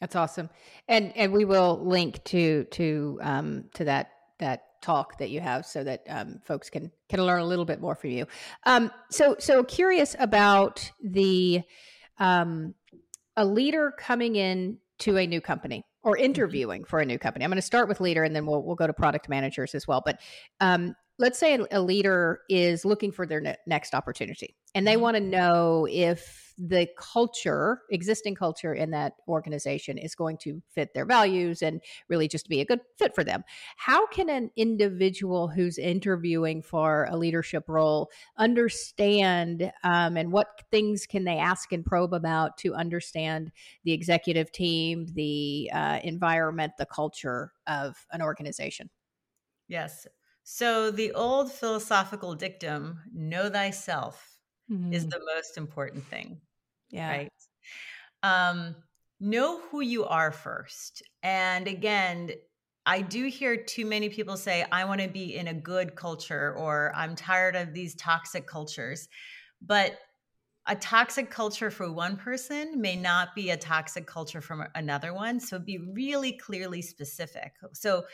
that's 0.00 0.16
awesome 0.16 0.48
and 0.88 1.16
and 1.16 1.32
we 1.32 1.44
will 1.44 1.80
link 1.84 2.22
to 2.24 2.64
to 2.64 3.18
um 3.22 3.64
to 3.74 3.84
that 3.84 4.10
that 4.38 4.68
talk 4.80 5.18
that 5.18 5.30
you 5.30 5.40
have 5.40 5.66
so 5.66 5.84
that 5.84 6.02
um, 6.08 6.40
folks 6.44 6.70
can 6.70 6.90
can 7.08 7.24
learn 7.24 7.40
a 7.40 7.44
little 7.44 7.64
bit 7.64 7.80
more 7.80 7.94
from 7.94 8.10
you. 8.10 8.26
Um, 8.64 8.90
so 9.10 9.36
so 9.38 9.64
curious 9.64 10.14
about 10.18 10.90
the 11.02 11.62
um, 12.18 12.74
a 13.36 13.44
leader 13.44 13.92
coming 13.96 14.36
in 14.36 14.78
to 15.00 15.16
a 15.16 15.26
new 15.26 15.40
company 15.40 15.84
or 16.02 16.14
mm-hmm. 16.14 16.24
interviewing 16.24 16.84
for 16.84 17.00
a 17.00 17.04
new 17.04 17.18
company. 17.18 17.44
I'm 17.44 17.50
going 17.50 17.56
to 17.56 17.62
start 17.62 17.88
with 17.88 18.00
leader 18.00 18.24
and 18.24 18.34
then 18.34 18.46
we'll 18.46 18.62
we'll 18.62 18.76
go 18.76 18.86
to 18.86 18.92
product 18.92 19.28
managers 19.28 19.74
as 19.74 19.86
well. 19.86 20.02
But 20.04 20.20
um, 20.60 20.94
let's 21.18 21.38
say 21.38 21.58
a, 21.70 21.80
leader 21.80 22.40
is 22.48 22.84
looking 22.84 23.12
for 23.12 23.26
their 23.26 23.40
ne- 23.40 23.56
next 23.66 23.94
opportunity 23.94 24.56
and 24.74 24.86
they 24.86 24.92
mm-hmm. 24.92 25.02
want 25.02 25.16
to 25.16 25.22
know 25.22 25.86
if 25.90 26.52
the 26.58 26.88
culture, 26.98 27.82
existing 27.90 28.34
culture 28.34 28.74
in 28.74 28.90
that 28.90 29.14
organization 29.28 29.96
is 29.96 30.14
going 30.14 30.36
to 30.36 30.60
fit 30.68 30.92
their 30.92 31.06
values 31.06 31.62
and 31.62 31.80
really 32.08 32.26
just 32.26 32.48
be 32.48 32.60
a 32.60 32.64
good 32.64 32.80
fit 32.98 33.14
for 33.14 33.22
them. 33.22 33.44
How 33.76 34.06
can 34.08 34.28
an 34.28 34.50
individual 34.56 35.48
who's 35.48 35.78
interviewing 35.78 36.62
for 36.62 37.06
a 37.10 37.16
leadership 37.16 37.64
role 37.68 38.10
understand 38.36 39.72
um, 39.84 40.16
and 40.16 40.32
what 40.32 40.62
things 40.70 41.06
can 41.06 41.24
they 41.24 41.38
ask 41.38 41.72
and 41.72 41.84
probe 41.84 42.12
about 42.12 42.56
to 42.58 42.74
understand 42.74 43.52
the 43.84 43.92
executive 43.92 44.50
team, 44.50 45.06
the 45.14 45.70
uh, 45.72 46.00
environment, 46.02 46.72
the 46.76 46.86
culture 46.86 47.52
of 47.68 48.04
an 48.10 48.20
organization? 48.20 48.90
Yes. 49.68 50.06
So 50.50 50.90
the 50.90 51.12
old 51.12 51.52
philosophical 51.52 52.34
dictum, 52.34 53.00
know 53.12 53.50
thyself, 53.50 54.26
mm-hmm. 54.72 54.94
is 54.94 55.06
the 55.06 55.20
most 55.34 55.58
important 55.58 56.06
thing. 56.06 56.40
Yeah. 56.88 57.10
Right. 57.10 57.32
Um, 58.22 58.74
know 59.20 59.60
who 59.60 59.82
you 59.82 60.06
are 60.06 60.32
first. 60.32 61.02
And 61.22 61.68
again, 61.68 62.30
I 62.86 63.02
do 63.02 63.26
hear 63.26 63.58
too 63.58 63.84
many 63.84 64.08
people 64.08 64.38
say, 64.38 64.64
I 64.72 64.86
want 64.86 65.02
to 65.02 65.08
be 65.08 65.36
in 65.36 65.48
a 65.48 65.54
good 65.54 65.94
culture 65.96 66.54
or 66.56 66.94
I'm 66.96 67.14
tired 67.14 67.54
of 67.54 67.74
these 67.74 67.94
toxic 67.96 68.46
cultures. 68.46 69.06
But 69.60 69.98
a 70.66 70.76
toxic 70.76 71.30
culture 71.30 71.70
for 71.70 71.92
one 71.92 72.16
person 72.16 72.80
may 72.80 72.96
not 72.96 73.34
be 73.34 73.50
a 73.50 73.56
toxic 73.58 74.06
culture 74.06 74.40
from 74.40 74.64
another 74.74 75.12
one. 75.12 75.40
So 75.40 75.58
be 75.58 75.76
really 75.76 76.32
clearly 76.32 76.80
specific. 76.80 77.52
So 77.74 78.04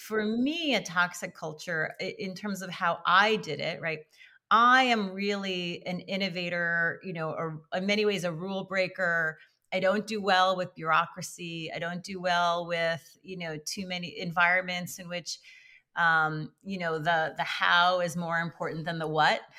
for 0.00 0.24
me, 0.24 0.74
a 0.74 0.82
toxic 0.82 1.34
culture, 1.34 1.94
in 2.00 2.34
terms 2.34 2.62
of 2.62 2.70
how 2.70 3.00
I 3.04 3.36
did 3.36 3.60
it, 3.60 3.82
right? 3.82 4.00
I 4.50 4.84
am 4.84 5.10
really 5.12 5.84
an 5.86 6.00
innovator, 6.00 7.00
you 7.04 7.12
know, 7.12 7.30
or 7.30 7.60
in 7.74 7.84
many 7.84 8.06
ways 8.06 8.24
a 8.24 8.32
rule 8.32 8.64
breaker. 8.64 9.38
I 9.72 9.78
don't 9.78 10.06
do 10.06 10.20
well 10.22 10.56
with 10.56 10.74
bureaucracy. 10.74 11.70
I 11.74 11.78
don't 11.78 12.02
do 12.02 12.18
well 12.20 12.66
with, 12.66 13.18
you 13.22 13.36
know, 13.36 13.58
too 13.64 13.86
many 13.86 14.18
environments 14.18 14.98
in 14.98 15.08
which 15.08 15.38
um, 15.96 16.52
you 16.62 16.78
know, 16.78 16.98
the 16.98 17.34
the 17.36 17.44
how 17.44 18.00
is 18.00 18.16
more 18.16 18.38
important 18.38 18.84
than 18.84 18.98
the 18.98 19.08
what. 19.08 19.40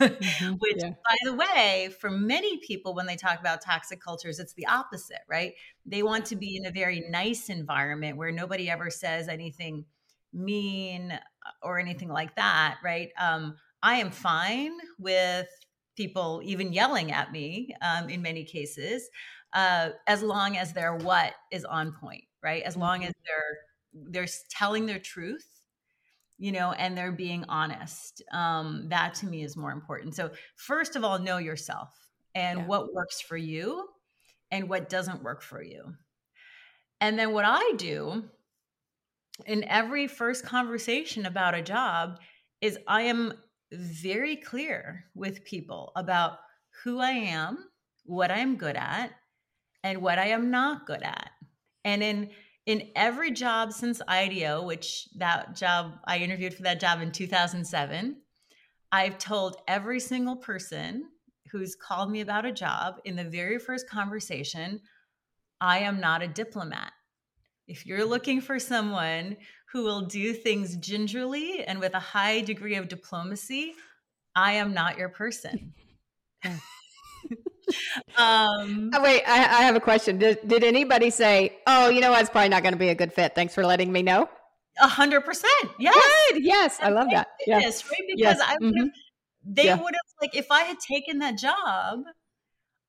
mm-hmm, 0.00 0.52
Which, 0.58 0.76
yeah. 0.78 0.90
by 0.90 1.16
the 1.24 1.34
way, 1.34 1.90
for 2.00 2.10
many 2.10 2.58
people, 2.58 2.94
when 2.94 3.06
they 3.06 3.16
talk 3.16 3.40
about 3.40 3.62
toxic 3.62 4.00
cultures, 4.00 4.38
it's 4.38 4.54
the 4.54 4.66
opposite, 4.66 5.22
right? 5.28 5.52
They 5.84 6.02
want 6.02 6.26
to 6.26 6.36
be 6.36 6.56
in 6.56 6.66
a 6.66 6.70
very 6.70 7.04
nice 7.08 7.48
environment 7.48 8.16
where 8.16 8.32
nobody 8.32 8.70
ever 8.70 8.90
says 8.90 9.28
anything 9.28 9.84
mean 10.32 11.12
uh, 11.12 11.18
or 11.62 11.78
anything 11.78 12.08
like 12.08 12.34
that, 12.36 12.76
right? 12.84 13.10
Um, 13.18 13.56
I 13.82 13.96
am 13.96 14.10
fine 14.10 14.72
with 14.98 15.48
people 15.96 16.40
even 16.44 16.72
yelling 16.72 17.12
at 17.12 17.32
me 17.32 17.74
um, 17.82 18.08
in 18.08 18.22
many 18.22 18.44
cases, 18.44 19.08
uh, 19.52 19.90
as 20.06 20.22
long 20.22 20.56
as 20.56 20.72
their 20.72 20.94
what 20.94 21.32
is 21.50 21.64
on 21.64 21.92
point, 21.92 22.24
right? 22.42 22.62
As 22.62 22.76
long 22.76 23.02
as 23.02 23.10
mm-hmm. 23.10 23.20
they're 23.26 23.58
they're 24.10 24.32
telling 24.50 24.84
their 24.84 24.98
truth 24.98 25.55
you 26.38 26.52
know, 26.52 26.72
and 26.72 26.96
they're 26.96 27.12
being 27.12 27.44
honest. 27.48 28.22
Um, 28.32 28.88
that 28.88 29.14
to 29.16 29.26
me 29.26 29.42
is 29.42 29.56
more 29.56 29.72
important. 29.72 30.14
So, 30.14 30.30
first 30.56 30.96
of 30.96 31.04
all, 31.04 31.18
know 31.18 31.38
yourself 31.38 31.90
and 32.34 32.60
yeah. 32.60 32.66
what 32.66 32.92
works 32.94 33.20
for 33.20 33.36
you 33.36 33.88
and 34.50 34.68
what 34.68 34.88
doesn't 34.88 35.22
work 35.22 35.42
for 35.42 35.62
you. 35.62 35.94
And 37.00 37.18
then 37.18 37.32
what 37.32 37.44
I 37.46 37.72
do 37.76 38.24
in 39.44 39.64
every 39.64 40.06
first 40.06 40.44
conversation 40.44 41.26
about 41.26 41.54
a 41.54 41.62
job 41.62 42.18
is 42.60 42.78
I 42.86 43.02
am 43.02 43.34
very 43.72 44.36
clear 44.36 45.04
with 45.14 45.44
people 45.44 45.92
about 45.96 46.38
who 46.82 47.00
I 47.00 47.10
am, 47.10 47.58
what 48.04 48.30
I'm 48.30 48.56
good 48.56 48.76
at, 48.76 49.10
and 49.82 50.00
what 50.00 50.18
I 50.18 50.28
am 50.28 50.50
not 50.50 50.86
good 50.86 51.02
at. 51.02 51.30
And 51.84 52.02
in 52.02 52.30
in 52.66 52.90
every 52.96 53.30
job 53.30 53.72
since 53.72 54.02
IDEO, 54.08 54.64
which 54.64 55.08
that 55.16 55.54
job 55.54 55.98
I 56.04 56.18
interviewed 56.18 56.54
for 56.54 56.64
that 56.64 56.80
job 56.80 57.00
in 57.00 57.12
2007, 57.12 58.16
I've 58.92 59.18
told 59.18 59.56
every 59.68 60.00
single 60.00 60.36
person 60.36 61.04
who's 61.50 61.76
called 61.76 62.10
me 62.10 62.20
about 62.20 62.44
a 62.44 62.52
job 62.52 62.96
in 63.04 63.14
the 63.14 63.24
very 63.24 63.58
first 63.58 63.88
conversation, 63.88 64.80
I 65.60 65.78
am 65.78 66.00
not 66.00 66.22
a 66.22 66.28
diplomat. 66.28 66.92
If 67.68 67.86
you're 67.86 68.04
looking 68.04 68.40
for 68.40 68.58
someone 68.58 69.36
who 69.72 69.82
will 69.82 70.02
do 70.02 70.32
things 70.32 70.76
gingerly 70.76 71.64
and 71.64 71.78
with 71.78 71.94
a 71.94 72.00
high 72.00 72.40
degree 72.40 72.76
of 72.76 72.88
diplomacy, 72.88 73.74
I 74.34 74.52
am 74.52 74.74
not 74.74 74.98
your 74.98 75.08
person. 75.08 75.72
um, 78.16 78.90
oh, 78.94 79.02
wait, 79.02 79.22
I, 79.26 79.58
I, 79.58 79.62
have 79.62 79.76
a 79.76 79.80
question. 79.80 80.18
Did, 80.18 80.38
did 80.46 80.62
anybody 80.62 81.10
say, 81.10 81.58
"Oh, 81.66 81.88
you 81.88 82.00
know 82.00 82.10
what? 82.10 82.20
It's 82.20 82.30
probably 82.30 82.48
not 82.48 82.62
going 82.62 82.74
to 82.74 82.78
be 82.78 82.88
a 82.88 82.94
good 82.94 83.12
fit. 83.12 83.34
Thanks 83.34 83.54
for 83.54 83.64
letting 83.64 83.92
me 83.92 84.02
know." 84.02 84.28
A 84.80 84.88
hundred 84.88 85.22
percent. 85.22 85.70
Yes. 85.78 85.94
Good. 86.32 86.44
Yes, 86.44 86.78
I 86.82 86.90
love 86.90 87.08
that. 87.10 87.28
Yes, 87.46 87.84
right. 87.90 88.00
Because 88.06 88.38
yes. 88.38 88.40
I 88.40 88.56
would 88.60 88.76
have. 88.76 88.86
Mm-hmm. 88.86 89.54
They 89.54 89.66
yeah. 89.66 89.80
would 89.80 89.94
have 89.94 90.12
like 90.20 90.36
if 90.36 90.50
I 90.50 90.62
had 90.62 90.78
taken 90.80 91.18
that 91.20 91.38
job, 91.38 92.00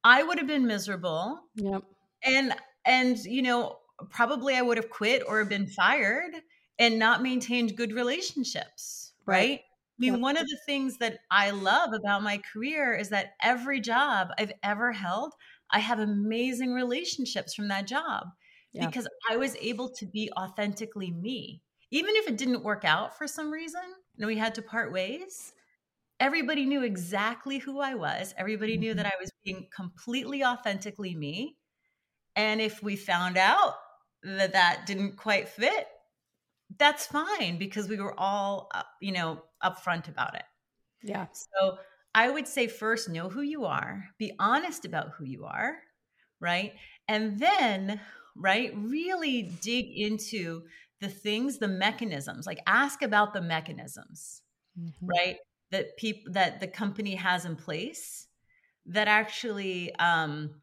I 0.04 0.24
would 0.24 0.38
have 0.38 0.48
been 0.48 0.68
miserable. 0.68 1.40
Yep. 1.56 1.84
And 2.24 2.56
and 2.86 3.18
you 3.20 3.42
know 3.42 3.78
probably 4.10 4.56
I 4.56 4.62
would 4.62 4.78
have 4.78 4.90
quit 4.90 5.24
or 5.28 5.44
been 5.46 5.68
fired 5.68 6.34
and 6.80 7.00
not 7.00 7.22
maintained 7.22 7.76
good 7.76 7.94
relationships. 7.94 9.14
Right. 9.26 9.36
right? 9.36 9.62
I 10.00 10.02
mean, 10.12 10.22
one 10.22 10.38
of 10.38 10.46
the 10.46 10.60
things 10.66 10.98
that 11.00 11.20
I 11.32 11.50
love 11.50 11.92
about 11.94 12.22
my 12.22 12.40
career 12.54 12.94
is 12.94 13.10
that 13.10 13.34
every 13.42 13.82
job 13.82 14.30
I've 14.38 14.52
ever 14.62 14.92
held, 14.92 15.34
I 15.72 15.80
have 15.80 16.00
amazing 16.00 16.74
relationships 16.74 17.56
from 17.56 17.68
that 17.70 17.88
job 17.88 18.28
yeah. 18.74 18.86
because 18.86 19.08
I 19.30 19.38
was 19.38 19.56
able 19.56 19.90
to 19.90 20.06
be 20.06 20.30
authentically 20.38 21.12
me. 21.12 21.62
Even 21.90 22.16
if 22.16 22.28
it 22.28 22.38
didn't 22.38 22.64
work 22.64 22.86
out 22.86 23.18
for 23.18 23.28
some 23.28 23.52
reason 23.52 23.82
and 24.18 24.28
we 24.28 24.38
had 24.38 24.54
to 24.56 24.62
part 24.62 24.92
ways, 24.92 25.54
everybody 26.20 26.66
knew 26.66 26.84
exactly 26.84 27.58
who 27.58 27.80
I 27.80 27.96
was. 27.96 28.36
Everybody 28.38 28.74
mm-hmm. 28.74 28.82
knew 28.82 28.94
that 28.94 29.06
mm-hmm. 29.06 29.18
I 29.18 29.22
was 29.22 29.32
being 29.44 29.68
completely 29.76 30.44
authentically 30.44 31.16
me. 31.16 31.58
And 32.36 32.62
if 32.62 32.84
we 32.84 32.96
found 32.96 33.38
out 33.38 33.76
that 34.24 34.54
that 34.54 34.86
didn't 34.86 35.18
quite 35.18 35.50
fit, 35.50 35.88
that's 36.78 37.08
fine 37.08 37.58
because 37.58 37.88
we 37.88 37.98
were 37.98 38.18
all, 38.20 38.70
you 39.02 39.12
know, 39.12 39.42
upfront 39.64 40.08
about 40.08 40.36
it. 40.36 40.44
Yeah. 41.02 41.28
So 41.32 41.78
I 42.14 42.30
would 42.30 42.48
say 42.48 42.68
first, 42.68 43.10
know 43.10 43.30
who 43.30 43.42
you 43.42 43.66
are, 43.66 44.06
be 44.18 44.34
honest 44.40 44.86
about 44.86 45.12
who 45.18 45.26
you 45.26 45.46
are, 45.46 45.78
right? 46.40 46.74
And 47.08 47.40
then, 47.40 48.02
right, 48.36 48.74
really 48.76 49.44
dig 49.62 49.86
into 49.96 50.64
the 51.00 51.08
things, 51.10 51.60
the 51.60 51.68
mechanisms, 51.68 52.46
like 52.46 52.60
ask 52.68 53.02
about 53.02 53.34
the 53.34 53.42
mechanisms, 53.42 54.42
mm-hmm. 54.78 55.06
right? 55.06 55.38
That 55.72 55.98
people 55.98 56.34
that 56.34 56.60
the 56.60 56.68
company 56.68 57.16
has 57.16 57.46
in 57.46 57.56
place 57.56 58.28
that 58.88 59.08
actually 59.08 59.94
um, 59.96 60.62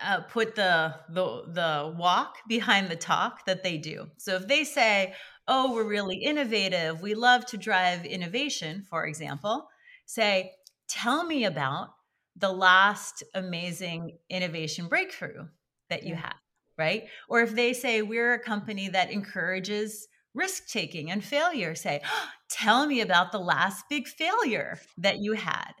uh, 0.00 0.20
put 0.20 0.54
the 0.54 0.94
the 1.08 1.42
the 1.48 1.94
walk 1.96 2.36
behind 2.46 2.88
the 2.88 2.96
talk 2.96 3.44
that 3.46 3.62
they 3.62 3.78
do. 3.78 4.10
So 4.18 4.36
if 4.36 4.46
they 4.46 4.64
say, 4.64 5.14
"Oh, 5.46 5.74
we're 5.74 5.88
really 5.88 6.18
innovative. 6.18 7.02
We 7.02 7.14
love 7.14 7.46
to 7.46 7.56
drive 7.56 8.04
innovation," 8.04 8.86
for 8.88 9.06
example, 9.06 9.68
say, 10.06 10.54
"Tell 10.88 11.24
me 11.24 11.44
about 11.44 11.90
the 12.36 12.52
last 12.52 13.24
amazing 13.34 14.18
innovation 14.30 14.88
breakthrough 14.88 15.48
that 15.90 16.04
you 16.04 16.14
had." 16.14 16.34
Right? 16.76 17.08
Or 17.28 17.40
if 17.40 17.54
they 17.54 17.72
say, 17.72 18.02
"We're 18.02 18.34
a 18.34 18.38
company 18.42 18.88
that 18.90 19.10
encourages 19.10 20.06
risk 20.34 20.68
taking 20.68 21.10
and 21.10 21.24
failure," 21.24 21.74
say, 21.74 22.00
oh, 22.04 22.28
"Tell 22.48 22.86
me 22.86 23.00
about 23.00 23.32
the 23.32 23.40
last 23.40 23.84
big 23.90 24.06
failure 24.06 24.78
that 24.98 25.18
you 25.18 25.32
had." 25.32 25.72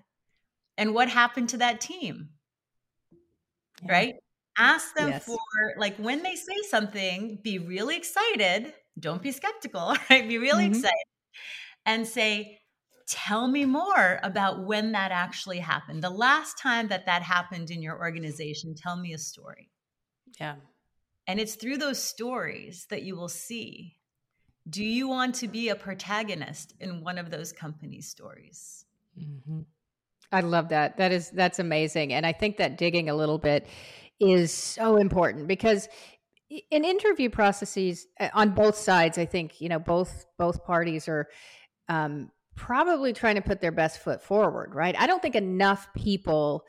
And 0.76 0.94
what 0.94 1.08
happened 1.08 1.48
to 1.50 1.58
that 1.58 1.80
team? 1.80 2.30
Yeah. 3.84 3.92
right? 3.92 4.14
Ask 4.56 4.94
them 4.94 5.10
yes. 5.10 5.24
for 5.24 5.38
like 5.76 5.96
when 5.98 6.22
they 6.22 6.34
say 6.34 6.56
something, 6.68 7.38
be 7.42 7.58
really 7.58 7.96
excited. 7.96 8.72
Don't 8.98 9.22
be 9.22 9.30
skeptical, 9.32 9.96
right? 10.10 10.28
Be 10.28 10.38
really 10.38 10.64
mm-hmm. 10.64 10.74
excited 10.74 11.04
and 11.86 12.06
say, 12.06 12.58
tell 13.06 13.48
me 13.48 13.64
more 13.64 14.20
about 14.22 14.66
when 14.66 14.92
that 14.92 15.12
actually 15.12 15.58
happened. 15.58 16.02
The 16.02 16.10
last 16.10 16.58
time 16.58 16.88
that 16.88 17.06
that 17.06 17.22
happened 17.22 17.70
in 17.70 17.82
your 17.82 17.98
organization, 17.98 18.74
tell 18.74 18.96
me 18.96 19.14
a 19.14 19.18
story. 19.18 19.70
Yeah. 20.38 20.56
And 21.26 21.38
it's 21.38 21.54
through 21.54 21.78
those 21.78 22.02
stories 22.02 22.86
that 22.90 23.02
you 23.02 23.16
will 23.16 23.28
see 23.28 23.94
Do 24.68 24.84
you 24.84 25.08
want 25.08 25.34
to 25.36 25.48
be 25.48 25.70
a 25.70 25.74
protagonist 25.74 26.74
in 26.78 27.02
one 27.02 27.16
of 27.16 27.30
those 27.30 27.52
company 27.52 28.02
stories? 28.02 28.84
Mm-hmm. 29.18 29.60
I 30.30 30.40
love 30.40 30.68
that. 30.70 30.96
That 30.98 31.12
is 31.12 31.30
that's 31.30 31.58
amazing, 31.58 32.12
and 32.12 32.26
I 32.26 32.32
think 32.32 32.58
that 32.58 32.76
digging 32.76 33.08
a 33.08 33.14
little 33.14 33.38
bit 33.38 33.66
is 34.20 34.52
so 34.52 34.96
important 34.96 35.46
because 35.46 35.88
in 36.70 36.84
interview 36.84 37.30
processes 37.30 38.06
uh, 38.20 38.28
on 38.34 38.50
both 38.50 38.76
sides, 38.76 39.18
I 39.18 39.24
think 39.24 39.60
you 39.60 39.68
know 39.68 39.78
both 39.78 40.26
both 40.38 40.64
parties 40.64 41.08
are 41.08 41.28
um, 41.88 42.30
probably 42.54 43.12
trying 43.12 43.36
to 43.36 43.42
put 43.42 43.60
their 43.60 43.72
best 43.72 44.00
foot 44.00 44.22
forward. 44.22 44.74
Right? 44.74 44.94
I 44.98 45.06
don't 45.06 45.22
think 45.22 45.34
enough 45.34 45.88
people 45.94 46.64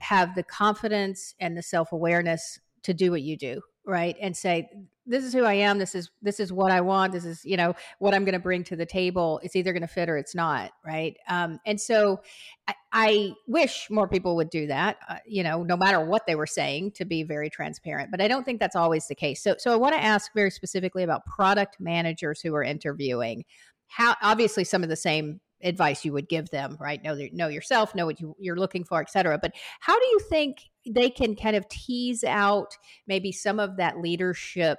have 0.00 0.34
the 0.34 0.42
confidence 0.42 1.34
and 1.40 1.56
the 1.56 1.62
self 1.62 1.92
awareness 1.92 2.58
to 2.84 2.94
do 2.94 3.10
what 3.10 3.22
you 3.22 3.36
do 3.36 3.60
right 3.84 4.16
and 4.20 4.36
say 4.36 4.68
this 5.06 5.24
is 5.24 5.32
who 5.32 5.44
i 5.44 5.54
am 5.54 5.78
this 5.78 5.94
is 5.94 6.10
this 6.22 6.38
is 6.38 6.52
what 6.52 6.70
i 6.70 6.80
want 6.80 7.12
this 7.12 7.24
is 7.24 7.44
you 7.44 7.56
know 7.56 7.74
what 7.98 8.14
i'm 8.14 8.24
going 8.24 8.34
to 8.34 8.38
bring 8.38 8.62
to 8.62 8.76
the 8.76 8.86
table 8.86 9.40
it's 9.42 9.56
either 9.56 9.72
going 9.72 9.82
to 9.82 9.88
fit 9.88 10.08
or 10.08 10.16
it's 10.16 10.34
not 10.34 10.70
right? 10.84 11.16
Um, 11.28 11.58
and 11.66 11.80
so 11.80 12.20
I, 12.68 12.74
I, 12.92 13.32
wish 13.46 13.88
more 13.90 14.08
people 14.08 14.36
would 14.36 14.50
do 14.50 14.66
that 14.66 14.98
uh, 15.08 15.16
you 15.26 15.42
know 15.42 15.62
no 15.62 15.76
matter 15.76 16.04
what 16.04 16.26
they 16.26 16.34
were 16.34 16.46
saying 16.46 16.92
to 16.92 17.04
be 17.04 17.22
very 17.22 17.50
transparent 17.50 18.10
but 18.10 18.20
i 18.20 18.28
don't 18.28 18.44
think 18.44 18.60
that's 18.60 18.76
always 18.76 19.06
the 19.06 19.14
case. 19.14 19.42
So 19.42 19.56
so 19.58 19.72
i 19.72 19.76
want 19.76 19.94
to 19.94 20.02
ask 20.02 20.30
very 20.34 20.50
specifically 20.50 21.02
about 21.02 21.24
product 21.26 21.76
managers 21.80 22.40
who 22.40 22.54
are 22.54 22.62
interviewing. 22.62 23.44
How 23.88 24.16
obviously 24.22 24.64
some 24.64 24.82
of 24.82 24.88
the 24.88 24.96
same 24.96 25.40
advice 25.62 26.04
you 26.04 26.12
would 26.12 26.28
give 26.28 26.50
them 26.50 26.76
right? 26.80 27.02
Know 27.02 27.16
know 27.32 27.48
yourself 27.48 27.94
know 27.94 28.06
what 28.06 28.20
you, 28.20 28.36
you're 28.38 28.56
looking 28.56 28.84
for 28.84 29.00
et 29.00 29.10
cetera. 29.10 29.38
But 29.38 29.54
how 29.80 29.98
do 29.98 30.06
you 30.06 30.20
think 30.28 30.70
they 30.88 31.10
can 31.10 31.36
kind 31.36 31.56
of 31.56 31.68
tease 31.68 32.24
out 32.24 32.76
maybe 33.06 33.32
some 33.32 33.60
of 33.60 33.76
that 33.76 33.98
leadership 33.98 34.78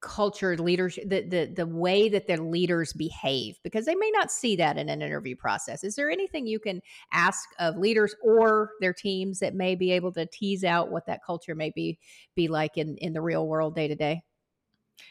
culture 0.00 0.54
leadership 0.58 1.08
the, 1.08 1.22
the 1.22 1.46
the 1.56 1.66
way 1.66 2.10
that 2.10 2.26
their 2.26 2.36
leaders 2.38 2.92
behave? 2.92 3.58
Because 3.62 3.86
they 3.86 3.94
may 3.94 4.10
not 4.10 4.30
see 4.30 4.54
that 4.56 4.76
in 4.76 4.90
an 4.90 5.00
interview 5.00 5.34
process. 5.34 5.82
Is 5.82 5.96
there 5.96 6.10
anything 6.10 6.46
you 6.46 6.60
can 6.60 6.82
ask 7.12 7.48
of 7.58 7.78
leaders 7.78 8.14
or 8.22 8.72
their 8.80 8.92
teams 8.92 9.38
that 9.38 9.54
may 9.54 9.74
be 9.74 9.90
able 9.92 10.12
to 10.12 10.26
tease 10.26 10.64
out 10.64 10.90
what 10.90 11.06
that 11.06 11.20
culture 11.24 11.54
may 11.54 11.70
be 11.70 11.98
be 12.34 12.48
like 12.48 12.76
in 12.76 12.96
in 12.98 13.14
the 13.14 13.22
real 13.22 13.46
world 13.46 13.74
day 13.74 13.88
to 13.88 13.94
day 13.94 14.22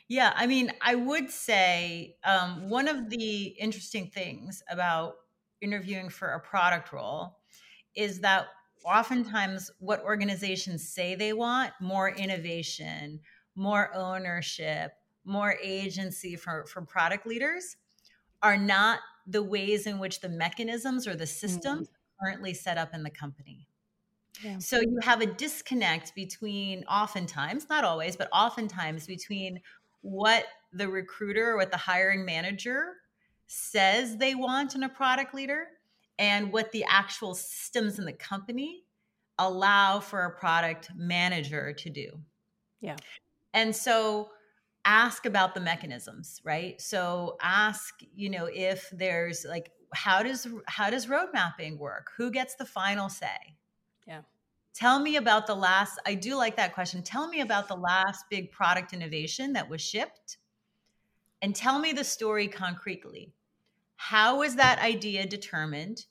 yeah 0.08 0.34
i 0.36 0.48
mean 0.48 0.72
i 0.82 0.96
would 0.96 1.30
say 1.30 2.16
um, 2.24 2.70
one 2.70 2.88
of 2.88 3.10
the 3.10 3.44
interesting 3.60 4.08
things 4.08 4.64
about 4.70 5.16
interviewing 5.62 6.10
for 6.10 6.30
a 6.30 6.40
product 6.40 6.92
role 6.92 7.38
is 7.96 8.20
that 8.20 8.48
oftentimes 8.86 9.72
what 9.80 10.04
organizations 10.04 10.88
say 10.88 11.16
they 11.16 11.34
want 11.34 11.72
more 11.80 12.10
innovation 12.10 13.20
more 13.56 13.94
ownership 13.96 14.92
more 15.26 15.56
agency 15.64 16.36
for, 16.36 16.66
for 16.66 16.82
product 16.82 17.26
leaders 17.26 17.78
are 18.42 18.58
not 18.58 19.00
the 19.26 19.42
ways 19.42 19.88
in 19.88 20.00
which 20.00 20.20
the 20.20 20.28
mechanisms 20.28 21.08
or 21.08 21.16
the 21.16 21.26
systems 21.26 21.88
mm-hmm. 21.88 22.26
currently 22.26 22.54
set 22.54 22.78
up 22.78 22.94
in 22.94 23.04
the 23.04 23.10
company 23.10 23.68
yeah. 24.42 24.58
so 24.58 24.80
you 24.80 24.98
have 25.02 25.22
a 25.22 25.26
disconnect 25.26 26.16
between 26.16 26.84
oftentimes 26.86 27.68
not 27.70 27.84
always 27.84 28.16
but 28.16 28.30
oftentimes 28.32 29.06
between 29.06 29.60
what 30.02 30.46
the 30.72 30.88
recruiter 30.88 31.52
or 31.52 31.58
what 31.58 31.72
the 31.72 31.78
hiring 31.78 32.26
manager 32.26 32.94
says 33.48 34.18
they 34.18 34.36
want 34.36 34.76
in 34.76 34.84
a 34.84 34.90
product 34.90 35.34
leader 35.34 35.68
and 36.20 36.52
what 36.52 36.72
the 36.72 36.84
actual 36.88 37.34
systems 37.34 38.00
in 38.00 38.06
the 38.06 38.14
company 38.14 38.84
allow 39.40 40.00
for 40.00 40.26
a 40.26 40.32
product 40.32 40.90
manager 40.96 41.74
to 41.74 41.90
do. 41.90 42.10
Yeah. 42.82 42.98
And 43.54 43.76
so 43.76 44.30
ask 44.86 45.26
about 45.26 45.56
the 45.56 45.62
mechanisms, 45.62 46.42
right? 46.44 46.80
So 46.82 47.38
ask, 47.42 47.94
you 48.16 48.30
know, 48.30 48.48
if 48.52 48.90
there's 48.92 49.46
like 49.48 49.72
how 49.94 50.24
does 50.24 50.48
how 50.68 50.90
does 50.90 51.08
road 51.08 51.30
mapping 51.34 51.78
work? 51.78 52.12
Who 52.18 52.32
gets 52.32 52.56
the 52.56 52.66
final 52.66 53.10
say? 53.10 53.58
Yeah. 54.08 54.22
Tell 54.74 55.00
me 55.00 55.18
about 55.18 55.46
the 55.48 55.56
last 55.56 56.00
I 56.06 56.16
do 56.16 56.36
like 56.36 56.56
that 56.58 56.74
question. 56.74 57.04
Tell 57.04 57.28
me 57.28 57.42
about 57.42 57.68
the 57.68 57.76
last 57.76 58.26
big 58.30 58.52
product 58.52 58.94
innovation 58.94 59.54
that 59.54 59.70
was 59.70 59.82
shipped 59.82 60.38
and 61.42 61.56
tell 61.56 61.78
me 61.78 61.92
the 61.92 62.04
story 62.04 62.48
concretely. 62.48 63.34
How 63.98 64.40
was 64.40 64.56
that 64.56 64.80
idea 64.80 65.28
determined? 65.28 66.06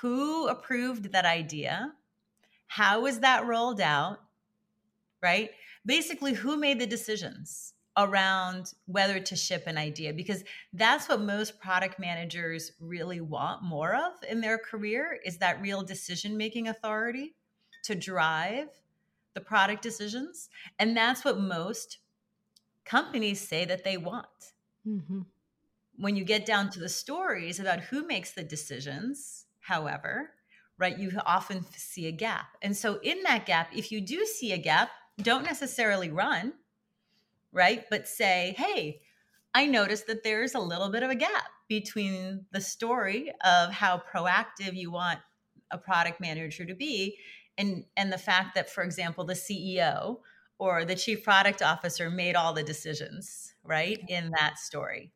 Who 0.00 0.48
approved 0.48 1.12
that 1.12 1.26
idea? 1.26 1.92
How 2.68 3.02
was 3.02 3.20
that 3.20 3.46
rolled 3.46 3.80
out? 3.80 4.20
Right? 5.22 5.50
Basically, 5.84 6.32
who 6.32 6.56
made 6.56 6.80
the 6.80 6.86
decisions 6.86 7.74
around 8.04 8.74
whether 8.86 9.20
to 9.20 9.36
ship 9.36 9.64
an 9.66 9.78
idea? 9.78 10.12
Because 10.12 10.44
that's 10.72 11.08
what 11.08 11.20
most 11.20 11.60
product 11.60 11.98
managers 11.98 12.72
really 12.80 13.20
want 13.20 13.62
more 13.62 13.94
of 13.94 14.12
in 14.28 14.40
their 14.40 14.58
career 14.58 15.18
is 15.24 15.38
that 15.38 15.60
real 15.60 15.82
decision 15.82 16.36
making 16.36 16.68
authority 16.68 17.34
to 17.84 17.94
drive 17.94 18.68
the 19.34 19.40
product 19.40 19.82
decisions. 19.82 20.48
And 20.78 20.96
that's 20.96 21.24
what 21.24 21.38
most 21.38 21.98
companies 22.84 23.40
say 23.40 23.64
that 23.64 23.84
they 23.84 23.96
want. 23.96 24.52
Mm-hmm 24.86 25.20
when 26.00 26.16
you 26.16 26.24
get 26.24 26.46
down 26.46 26.70
to 26.70 26.80
the 26.80 26.88
stories 26.88 27.60
about 27.60 27.80
who 27.80 28.06
makes 28.06 28.32
the 28.32 28.42
decisions, 28.42 29.44
however, 29.60 30.30
right, 30.78 30.98
you 30.98 31.12
often 31.26 31.64
see 31.76 32.06
a 32.06 32.12
gap. 32.12 32.46
And 32.62 32.74
so, 32.74 32.98
in 33.02 33.22
that 33.24 33.44
gap, 33.44 33.68
if 33.76 33.92
you 33.92 34.00
do 34.00 34.24
see 34.24 34.52
a 34.52 34.58
gap, 34.58 34.90
don't 35.20 35.44
necessarily 35.44 36.08
run, 36.10 36.54
right? 37.52 37.84
But 37.90 38.08
say, 38.08 38.54
hey, 38.56 39.00
I 39.54 39.66
noticed 39.66 40.06
that 40.06 40.22
there's 40.22 40.54
a 40.54 40.60
little 40.60 40.90
bit 40.90 41.02
of 41.02 41.10
a 41.10 41.14
gap 41.14 41.48
between 41.68 42.46
the 42.52 42.60
story 42.60 43.32
of 43.44 43.72
how 43.72 44.02
proactive 44.12 44.74
you 44.74 44.90
want 44.90 45.18
a 45.70 45.78
product 45.78 46.20
manager 46.20 46.64
to 46.64 46.74
be 46.74 47.16
and 47.58 47.84
and 47.96 48.12
the 48.12 48.18
fact 48.18 48.54
that 48.54 48.70
for 48.70 48.82
example 48.82 49.24
the 49.24 49.34
CEO 49.34 50.18
or 50.58 50.84
the 50.84 50.94
chief 50.94 51.22
product 51.24 51.62
officer 51.62 52.10
made 52.10 52.34
all 52.34 52.52
the 52.52 52.62
decisions 52.62 53.54
right 53.64 54.00
in 54.08 54.30
that 54.30 54.58
story. 54.58 55.12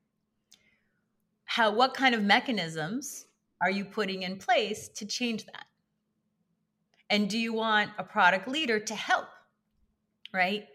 How 1.44 1.72
what 1.72 1.94
kind 1.94 2.14
of 2.14 2.22
mechanisms 2.22 3.26
are 3.60 3.70
you 3.70 3.84
putting 3.84 4.22
in 4.22 4.36
place 4.36 4.88
to 4.88 5.06
change 5.06 5.44
that? 5.46 5.66
And 7.10 7.28
do 7.28 7.38
you 7.38 7.52
want 7.52 7.90
a 7.98 8.04
product 8.04 8.48
leader 8.48 8.78
to 8.78 8.94
help 8.94 9.28
right 10.32 10.66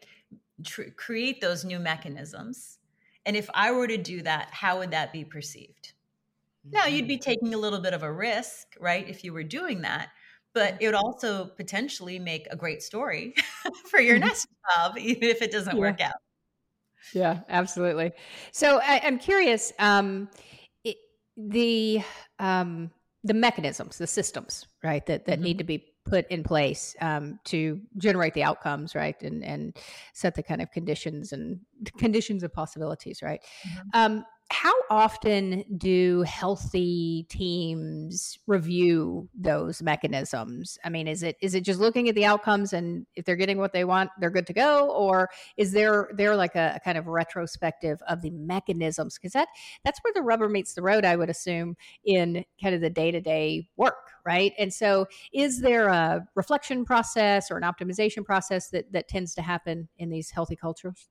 Tr- 0.63 0.91
create 0.95 1.41
those 1.41 1.63
new 1.63 1.79
mechanisms 1.79 2.77
and 3.25 3.35
if 3.35 3.49
i 3.53 3.71
were 3.71 3.87
to 3.87 3.97
do 3.97 4.21
that 4.21 4.49
how 4.51 4.79
would 4.79 4.91
that 4.91 5.13
be 5.13 5.23
perceived 5.23 5.93
now 6.71 6.85
you'd 6.85 7.07
be 7.07 7.15
mm-hmm. 7.15 7.29
taking 7.29 7.53
a 7.53 7.57
little 7.57 7.79
bit 7.79 7.93
of 7.93 8.03
a 8.03 8.11
risk 8.11 8.75
right 8.79 9.07
if 9.07 9.23
you 9.23 9.33
were 9.33 9.43
doing 9.43 9.81
that 9.81 10.09
but 10.53 10.75
it 10.79 10.85
would 10.85 10.95
also 10.95 11.45
potentially 11.45 12.19
make 12.19 12.47
a 12.51 12.55
great 12.55 12.81
story 12.81 13.33
for 13.89 13.99
your 13.99 14.17
mm-hmm. 14.17 14.27
next 14.27 14.47
job 14.75 14.97
even 14.97 15.23
if 15.23 15.41
it 15.41 15.51
doesn't 15.51 15.75
yeah. 15.75 15.81
work 15.81 16.01
out 16.01 16.15
yeah 17.13 17.39
absolutely 17.49 18.11
so 18.51 18.79
I, 18.83 18.97
am 18.97 19.19
curious 19.19 19.71
um, 19.79 20.29
the 21.39 22.01
um, 22.37 22.91
the 23.23 23.33
mechanisms, 23.33 23.97
the 23.97 24.07
systems, 24.07 24.65
right, 24.83 25.05
that 25.05 25.25
that 25.25 25.35
mm-hmm. 25.35 25.43
need 25.43 25.57
to 25.59 25.63
be 25.63 25.88
put 26.09 26.27
in 26.29 26.43
place 26.43 26.95
um, 27.01 27.39
to 27.45 27.79
generate 27.97 28.33
the 28.33 28.43
outcomes, 28.43 28.95
right, 28.95 29.21
and 29.21 29.43
and 29.43 29.77
set 30.13 30.35
the 30.35 30.43
kind 30.43 30.61
of 30.61 30.71
conditions 30.71 31.31
and 31.31 31.59
conditions 31.97 32.43
of 32.43 32.53
possibilities, 32.53 33.21
right. 33.21 33.41
Mm-hmm. 33.67 33.89
Um, 33.93 34.25
how 34.51 34.73
often 34.89 35.63
do 35.77 36.23
healthy 36.23 37.25
teams 37.29 38.39
review 38.47 39.29
those 39.33 39.81
mechanisms? 39.81 40.77
I 40.83 40.89
mean 40.89 41.07
is 41.07 41.23
it 41.23 41.38
is 41.41 41.55
it 41.55 41.63
just 41.63 41.79
looking 41.79 42.09
at 42.09 42.15
the 42.15 42.25
outcomes 42.25 42.73
and 42.73 43.05
if 43.15 43.25
they're 43.25 43.35
getting 43.35 43.59
what 43.59 43.73
they 43.73 43.85
want 43.85 44.09
they're 44.19 44.31
good 44.31 44.47
to 44.47 44.53
go? 44.53 44.89
Or 44.89 45.29
is 45.57 45.71
there 45.71 46.09
there 46.13 46.35
like 46.35 46.55
a, 46.55 46.73
a 46.75 46.79
kind 46.79 46.97
of 46.97 47.07
retrospective 47.07 48.01
of 48.07 48.21
the 48.21 48.31
mechanisms? 48.31 49.17
Because 49.17 49.33
that 49.33 49.49
that's 49.85 49.99
where 50.03 50.13
the 50.13 50.21
rubber 50.21 50.49
meets 50.49 50.73
the 50.73 50.81
road 50.81 51.05
i 51.05 51.15
would 51.15 51.29
assume 51.29 51.75
in 52.03 52.43
kind 52.62 52.75
of 52.75 52.81
the 52.81 52.89
day-to-day 52.89 53.69
work 53.77 54.09
right? 54.25 54.53
And 54.59 54.71
so 54.73 55.07
is 55.33 55.62
there 55.62 55.88
a 55.88 56.27
reflection 56.35 56.85
process 56.85 57.49
or 57.49 57.57
an 57.57 57.63
optimization 57.63 58.23
process 58.23 58.69
that 58.69 58.91
that 58.91 59.07
tends 59.07 59.33
to 59.35 59.41
happen 59.41 59.89
in 59.97 60.09
these 60.09 60.29
healthy 60.29 60.55
cultures 60.55 61.07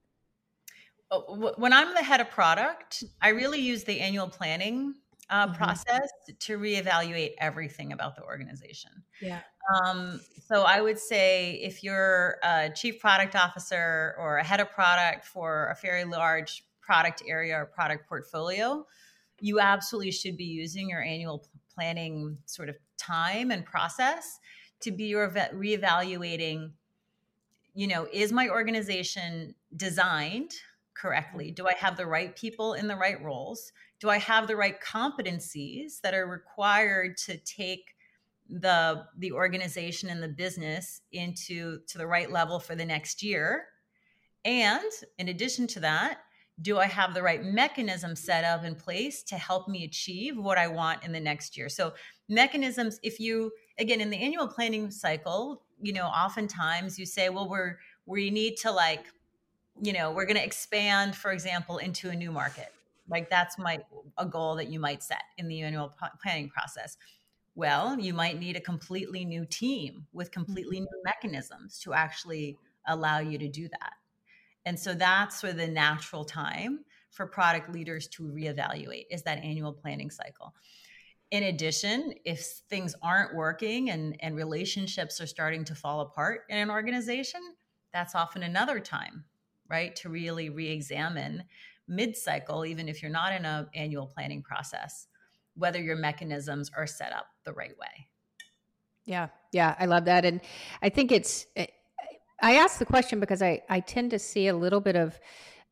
when 1.11 1.73
I'm 1.73 1.94
the 1.94 2.03
head 2.03 2.21
of 2.21 2.31
product, 2.31 3.05
I 3.23 3.29
really 3.29 3.61
use 3.61 3.85
the 3.85 4.01
annual 4.01 4.29
planning 4.29 4.94
uh, 5.31 5.47
mm-hmm. 5.47 5.57
process 5.57 6.09
to 6.38 6.59
reevaluate 6.59 7.33
everything 7.38 7.92
about 7.92 8.16
the 8.16 8.23
organization. 8.25 8.90
Yeah. 9.21 9.40
Um, 9.75 10.21
so 10.47 10.62
I 10.62 10.81
would 10.81 10.99
say 10.99 11.61
if 11.62 11.83
you're 11.83 12.38
a 12.42 12.71
chief 12.71 13.01
product 13.01 13.37
officer 13.37 14.14
or 14.18 14.38
a 14.38 14.44
head 14.44 14.61
of 14.61 14.71
product 14.71 15.27
for 15.27 15.66
a 15.66 15.81
very 15.81 16.05
large 16.05 16.64
product 16.81 17.23
area 17.27 17.57
or 17.57 17.66
product 17.66 18.09
portfolio, 18.09 18.87
you 19.40 19.61
absolutely 19.61 20.11
should 20.11 20.37
be 20.37 20.44
using 20.44 20.88
your 20.88 21.03
annual 21.03 21.47
planning 21.75 22.38
sort 22.47 22.68
of 22.68 22.77
time 22.97 23.51
and 23.51 23.64
process 23.64 24.40
to 24.81 24.90
be 24.90 25.14
re- 25.14 25.29
reevaluating. 25.55 26.73
You 27.75 27.87
know, 27.87 28.09
is 28.12 28.33
my 28.33 28.49
organization 28.49 29.55
designed 29.77 30.53
correctly? 31.00 31.46
Mm-hmm. 31.46 31.54
Do 31.54 31.68
I 31.68 31.74
have 31.74 31.96
the 31.96 32.06
right 32.06 32.34
people 32.34 32.74
in 32.74 32.88
the 32.88 32.96
right 32.96 33.22
roles? 33.22 33.72
Do 34.00 34.11
I 34.11 34.18
have 34.18 34.46
the 34.46 34.56
right 34.56 34.80
competencies 34.80 36.00
that 36.02 36.14
are 36.14 36.26
required 36.26 37.16
to 37.26 37.37
take 37.38 37.94
the 38.50 39.04
the 39.18 39.32
organization 39.32 40.08
and 40.08 40.22
the 40.22 40.28
business 40.28 41.02
into 41.12 41.80
to 41.87 41.98
the 41.98 42.06
right 42.06 42.30
level 42.30 42.58
for 42.58 42.74
the 42.74 42.87
next 42.87 43.22
year? 43.22 43.66
And 44.44 44.90
in 45.18 45.28
addition 45.28 45.66
to 45.68 45.80
that, 45.80 46.20
do 46.61 46.78
I 46.78 46.87
have 46.87 47.14
the 47.14 47.22
right 47.22 47.44
mechanism 47.44 48.16
set 48.16 48.44
up 48.44 48.64
in 48.64 48.74
place 48.74 49.22
to 49.24 49.37
help 49.37 49.68
me 49.68 49.84
achieve 49.84 50.37
what 50.37 50.58
I 50.58 50.66
want 50.66 51.04
in 51.04 51.12
the 51.12 51.20
next 51.20 51.56
year? 51.56 51.68
So, 51.68 51.92
mechanisms, 52.28 52.98
if 53.02 53.20
you, 53.20 53.52
again, 53.78 54.00
in 54.00 54.11
the 54.11 54.16
annual 54.16 54.48
planning 54.48 54.90
cycle, 54.90 55.62
you 55.80 55.92
know, 55.92 56.06
oftentimes 56.06 56.98
you 56.98 57.06
say, 57.06 57.28
well, 57.28 57.48
we're, 57.48 57.78
we 58.06 58.30
need 58.30 58.56
to 58.58 58.72
like, 58.72 59.04
you 59.81 59.93
know, 59.93 60.11
we're 60.11 60.27
going 60.27 60.37
to 60.37 60.45
expand, 60.45 61.14
for 61.14 61.33
example, 61.33 61.79
into 61.79 62.11
a 62.11 62.14
new 62.14 62.31
market. 62.31 62.73
Like 63.09 63.31
that's 63.31 63.59
my 63.59 63.79
a 64.19 64.27
goal 64.27 64.57
that 64.57 64.69
you 64.69 64.79
might 64.81 65.03
set 65.03 65.23
in 65.38 65.49
the 65.49 65.62
annual 65.62 65.95
planning 66.23 66.49
process. 66.51 66.97
Well, 67.55 67.99
you 67.99 68.14
might 68.14 68.38
need 68.38 68.57
a 68.57 68.61
completely 68.61 69.25
new 69.25 69.45
team 69.45 70.07
with 70.12 70.31
completely 70.31 70.77
mm-hmm. 70.77 70.85
new 70.85 71.03
mechanisms 71.05 71.81
to 71.81 71.93
actually 71.93 72.57
allow 72.87 73.19
you 73.19 73.38
to 73.38 73.49
do 73.49 73.69
that. 73.69 73.93
And 74.64 74.79
so 74.79 74.95
that's 74.95 75.41
sort 75.41 75.53
of 75.53 75.59
the 75.59 75.67
natural 75.67 76.25
time 76.25 76.85
for 77.11 77.27
product 77.27 77.73
leaders 77.73 78.07
to 78.09 78.23
reevaluate 78.23 79.07
is 79.11 79.23
that 79.23 79.38
annual 79.38 79.73
planning 79.73 80.11
cycle. 80.11 80.55
In 81.31 81.45
addition, 81.45 82.14
if 82.25 82.41
things 82.71 82.95
aren't 83.03 83.35
working 83.35 83.91
and, 83.91 84.17
and 84.21 84.35
relationships 84.35 85.21
are 85.21 85.27
starting 85.27 85.64
to 85.64 85.75
fall 85.75 86.01
apart 86.01 86.43
in 86.49 86.59
an 86.59 86.71
organization, 86.71 87.41
that's 87.93 88.14
often 88.14 88.43
another 88.43 88.81
time, 88.81 89.25
right, 89.68 89.94
to 89.96 90.09
really 90.09 90.50
re 90.50 90.68
examine 90.68 91.44
mid 91.87 92.16
cycle, 92.16 92.64
even 92.66 92.88
if 92.88 93.02
you're 93.02 93.11
not 93.11 93.33
in 93.33 93.44
an 93.44 93.66
annual 93.74 94.07
planning 94.07 94.42
process, 94.42 95.07
whether 95.54 95.81
your 95.81 95.96
mechanisms 95.96 96.70
are 96.76 96.87
set 96.87 97.12
up 97.12 97.26
the 97.44 97.52
right 97.52 97.76
way. 97.78 98.09
Yeah, 99.04 99.28
yeah, 99.52 99.74
I 99.78 99.87
love 99.87 100.04
that. 100.04 100.24
And 100.26 100.40
I 100.83 100.90
think 100.90 101.12
it's, 101.12 101.46
I 102.42 102.57
ask 102.57 102.78
the 102.78 102.85
question 102.85 103.20
because 103.20 103.42
I, 103.42 103.62
I 103.68 103.81
tend 103.81 104.11
to 104.11 104.18
see 104.18 104.48
a 104.48 104.57
little 104.57 104.81
bit 104.81 104.96
of 104.96 105.18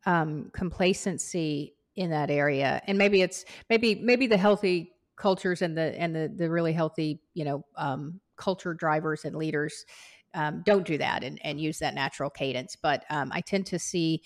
um, 0.06 0.50
complacency 0.52 1.74
in 1.96 2.10
that 2.10 2.30
area, 2.30 2.82
and 2.86 2.98
maybe 2.98 3.22
it's 3.22 3.44
maybe 3.70 3.94
maybe 3.94 4.26
the 4.26 4.36
healthy 4.36 4.92
cultures 5.16 5.62
and 5.62 5.76
the 5.76 5.98
and 5.98 6.14
the 6.14 6.32
the 6.36 6.50
really 6.50 6.72
healthy 6.72 7.20
you 7.34 7.44
know 7.44 7.64
um, 7.76 8.20
culture 8.36 8.74
drivers 8.74 9.24
and 9.24 9.34
leaders 9.34 9.86
um, 10.36 10.62
don't 10.64 10.86
do 10.86 10.98
that 10.98 11.24
and, 11.24 11.40
and 11.42 11.60
use 11.60 11.78
that 11.80 11.94
natural 11.94 12.30
cadence. 12.30 12.76
But 12.80 13.04
um, 13.10 13.30
I 13.32 13.40
tend 13.40 13.66
to 13.66 13.78
see 13.78 14.22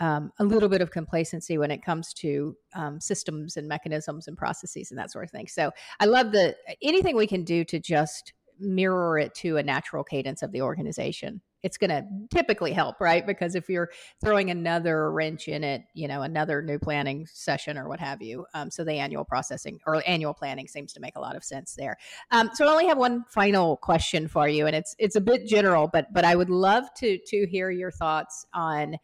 um, 0.00 0.32
a 0.38 0.44
little 0.44 0.68
bit 0.68 0.82
of 0.82 0.90
complacency 0.90 1.56
when 1.56 1.70
it 1.70 1.82
comes 1.82 2.12
to 2.14 2.54
um, 2.74 3.00
systems 3.00 3.56
and 3.56 3.66
mechanisms 3.66 4.28
and 4.28 4.36
processes 4.36 4.90
and 4.90 4.98
that 4.98 5.10
sort 5.10 5.24
of 5.24 5.30
thing. 5.30 5.46
So 5.46 5.70
I 6.00 6.06
love 6.06 6.32
the 6.32 6.56
anything 6.82 7.16
we 7.16 7.26
can 7.26 7.44
do 7.44 7.64
to 7.64 7.78
just 7.78 8.34
mirror 8.58 9.18
it 9.18 9.34
to 9.34 9.56
a 9.56 9.62
natural 9.62 10.04
cadence 10.04 10.42
of 10.42 10.52
the 10.52 10.62
organization 10.62 11.40
it's 11.62 11.76
going 11.76 11.90
to 11.90 12.04
typically 12.30 12.72
help 12.72 13.00
right? 13.00 13.26
Because 13.26 13.54
if 13.54 13.68
you're 13.68 13.90
throwing 14.20 14.50
another 14.50 15.10
wrench 15.10 15.48
in 15.48 15.64
it 15.64 15.82
you 15.94 16.08
know 16.08 16.22
another 16.22 16.62
new 16.62 16.78
planning 16.78 17.26
session 17.32 17.78
or 17.78 17.88
what 17.88 18.00
have 18.00 18.22
you 18.22 18.46
um, 18.54 18.70
so 18.70 18.84
the 18.84 18.94
annual 18.94 19.24
processing 19.24 19.78
or 19.86 20.02
annual 20.06 20.34
planning 20.34 20.66
seems 20.68 20.92
to 20.92 21.00
make 21.00 21.16
a 21.16 21.20
lot 21.20 21.36
of 21.36 21.44
sense 21.44 21.74
there. 21.74 21.96
Um, 22.30 22.50
so 22.54 22.66
i 22.66 22.70
only 22.70 22.86
have 22.86 22.98
one 22.98 23.24
final 23.30 23.76
question 23.76 24.28
for 24.28 24.48
you 24.48 24.66
and 24.66 24.74
it's 24.76 24.94
it's 24.98 25.16
a 25.16 25.20
bit 25.20 25.46
general 25.46 25.88
but 25.88 26.12
but 26.12 26.24
i 26.24 26.34
would 26.34 26.50
love 26.50 26.84
to 26.94 27.18
to 27.26 27.46
hear 27.46 27.70
your 27.70 27.90
thoughts 27.90 28.46
on 28.52 28.96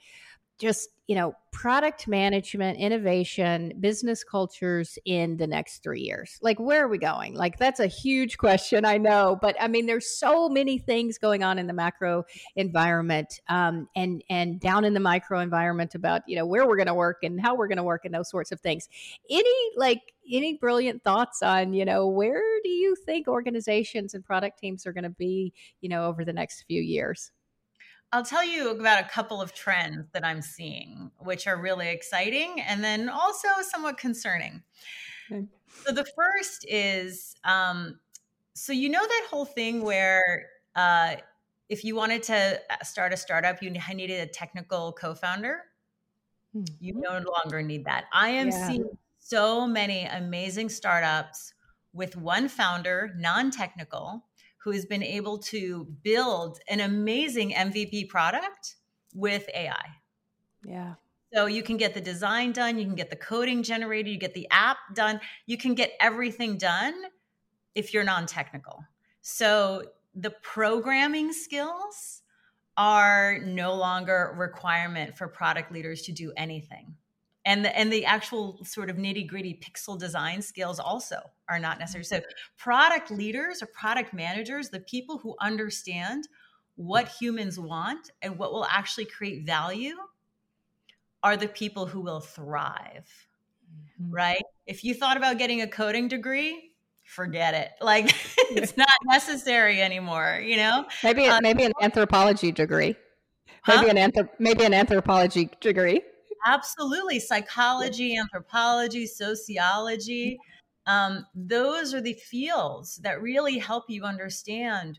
just 0.58 0.90
you 1.08 1.16
know 1.16 1.34
product 1.50 2.06
management 2.06 2.78
innovation 2.78 3.72
business 3.80 4.22
cultures 4.22 4.96
in 5.06 5.36
the 5.38 5.46
next 5.46 5.82
three 5.82 6.02
years. 6.02 6.38
Like 6.42 6.60
where 6.60 6.84
are 6.84 6.88
we 6.88 6.98
going? 6.98 7.34
Like 7.34 7.58
that's 7.58 7.80
a 7.80 7.86
huge 7.86 8.38
question 8.38 8.84
i 8.84 8.96
know 8.96 9.38
but 9.40 9.56
i 9.60 9.68
mean 9.68 9.86
there's 9.86 10.08
so 10.08 10.48
many 10.48 10.78
things 10.78 11.18
going 11.18 11.42
on 11.42 11.58
in 11.58 11.66
the 11.66 11.72
macro 11.72 12.24
environment 12.56 13.40
um, 13.48 13.88
and 13.96 14.22
and 14.30 14.60
down 14.60 14.84
in 14.84 14.94
the 14.94 15.00
micro 15.00 15.40
environment 15.40 15.94
about 15.94 16.22
you 16.26 16.36
know 16.36 16.46
where 16.46 16.66
we're 16.66 16.76
going 16.76 16.86
to 16.86 16.94
work 16.94 17.18
and 17.22 17.40
how 17.40 17.54
we're 17.54 17.68
going 17.68 17.78
to 17.78 17.82
work 17.82 18.04
and 18.04 18.14
those 18.14 18.30
sorts 18.30 18.52
of 18.52 18.60
things. 18.60 18.88
Any 19.30 19.70
like 19.76 20.00
any 20.30 20.54
brilliant 20.54 21.02
thoughts 21.02 21.42
on 21.42 21.72
you 21.72 21.84
know 21.84 22.08
where 22.08 22.42
do 22.62 22.70
you 22.70 22.94
think 22.94 23.28
organizations 23.28 24.14
and 24.14 24.24
product 24.24 24.58
teams 24.58 24.86
are 24.86 24.92
going 24.92 25.04
to 25.04 25.10
be 25.10 25.52
you 25.80 25.88
know 25.88 26.04
over 26.04 26.24
the 26.24 26.32
next 26.32 26.64
few 26.68 26.82
years 26.82 27.30
I'll 28.12 28.24
tell 28.24 28.44
you 28.44 28.70
about 28.70 29.04
a 29.04 29.08
couple 29.08 29.42
of 29.42 29.52
trends 29.52 30.06
that 30.12 30.24
I'm 30.24 30.40
seeing, 30.40 31.10
which 31.18 31.46
are 31.46 31.60
really 31.60 31.88
exciting 31.88 32.60
and 32.60 32.82
then 32.82 33.08
also 33.08 33.48
somewhat 33.62 33.98
concerning. 33.98 34.62
Okay. 35.30 35.46
So, 35.84 35.92
the 35.92 36.06
first 36.16 36.64
is 36.66 37.36
um, 37.44 37.98
so, 38.58 38.72
you 38.72 38.88
know, 38.88 39.06
that 39.06 39.26
whole 39.30 39.44
thing 39.44 39.82
where 39.82 40.46
uh, 40.74 41.16
if 41.68 41.84
you 41.84 41.94
wanted 41.94 42.22
to 42.24 42.60
uh, 42.70 42.82
start 42.82 43.12
a 43.12 43.16
startup, 43.16 43.62
you 43.62 43.70
needed 43.70 44.20
a 44.20 44.26
technical 44.26 44.92
co 44.92 45.14
founder. 45.14 45.60
Mm-hmm. 46.56 46.74
You 46.80 46.94
no 46.94 47.22
longer 47.42 47.62
need 47.62 47.84
that. 47.84 48.06
I 48.12 48.30
am 48.30 48.48
yeah. 48.48 48.66
seeing 48.66 48.88
so 49.18 49.66
many 49.66 50.04
amazing 50.06 50.70
startups 50.70 51.54
with 51.92 52.16
one 52.16 52.48
founder, 52.48 53.14
non 53.16 53.50
technical, 54.72 54.72
who 54.72 54.74
has 54.74 54.84
been 54.86 55.02
able 55.02 55.38
to 55.38 55.86
build 56.02 56.58
an 56.68 56.80
amazing 56.80 57.52
MVP 57.52 58.08
product 58.08 58.76
with 59.14 59.48
AI. 59.54 59.86
Yeah. 60.64 60.94
So 61.34 61.46
you 61.46 61.62
can 61.62 61.76
get 61.76 61.94
the 61.94 62.00
design 62.00 62.52
done, 62.52 62.78
you 62.78 62.84
can 62.84 62.94
get 62.94 63.10
the 63.10 63.16
coding 63.16 63.62
generated, 63.62 64.12
you 64.12 64.18
get 64.18 64.34
the 64.34 64.48
app 64.50 64.78
done, 64.94 65.20
you 65.46 65.56
can 65.58 65.74
get 65.74 65.92
everything 66.00 66.56
done 66.56 66.94
if 67.74 67.92
you're 67.92 68.04
non-technical. 68.04 68.84
So 69.20 69.84
the 70.14 70.30
programming 70.42 71.32
skills 71.32 72.22
are 72.76 73.38
no 73.44 73.74
longer 73.74 74.34
requirement 74.38 75.16
for 75.16 75.28
product 75.28 75.72
leaders 75.72 76.02
to 76.02 76.12
do 76.12 76.32
anything 76.36 76.94
and 77.44 77.64
the, 77.64 77.76
and 77.76 77.92
the 77.92 78.04
actual 78.04 78.62
sort 78.64 78.90
of 78.90 78.96
nitty 78.96 79.26
gritty 79.26 79.58
pixel 79.62 79.98
design 79.98 80.42
skills 80.42 80.78
also 80.78 81.18
are 81.48 81.58
not 81.58 81.78
necessary. 81.78 82.04
So 82.04 82.20
product 82.56 83.10
leaders 83.10 83.62
or 83.62 83.66
product 83.66 84.12
managers, 84.12 84.68
the 84.68 84.80
people 84.80 85.18
who 85.18 85.34
understand 85.40 86.28
what 86.76 87.08
humans 87.08 87.58
want 87.58 88.10
and 88.22 88.38
what 88.38 88.52
will 88.52 88.66
actually 88.66 89.06
create 89.06 89.44
value 89.46 89.94
are 91.22 91.36
the 91.36 91.48
people 91.48 91.86
who 91.86 92.00
will 92.00 92.20
thrive. 92.20 93.26
Mm-hmm. 94.00 94.14
Right? 94.14 94.42
If 94.66 94.84
you 94.84 94.94
thought 94.94 95.16
about 95.16 95.38
getting 95.38 95.62
a 95.62 95.66
coding 95.66 96.08
degree, 96.08 96.72
forget 97.04 97.54
it. 97.54 97.70
Like 97.80 98.14
it's 98.50 98.76
not 98.76 98.88
necessary 99.06 99.80
anymore, 99.80 100.40
you 100.44 100.56
know? 100.56 100.86
Maybe 101.02 101.26
um, 101.26 101.40
maybe 101.42 101.64
an 101.64 101.72
anthropology 101.80 102.52
degree. 102.52 102.94
Maybe 103.66 103.88
huh? 103.88 103.94
an 103.96 103.96
anthrop- 103.96 104.30
maybe 104.38 104.64
an 104.64 104.74
anthropology 104.74 105.50
degree. 105.60 106.02
Absolutely. 106.46 107.20
Psychology, 107.20 108.16
anthropology, 108.16 109.06
sociology. 109.06 110.38
Um, 110.86 111.26
those 111.34 111.92
are 111.92 112.00
the 112.00 112.14
fields 112.14 112.96
that 113.02 113.20
really 113.20 113.58
help 113.58 113.84
you 113.88 114.04
understand 114.04 114.98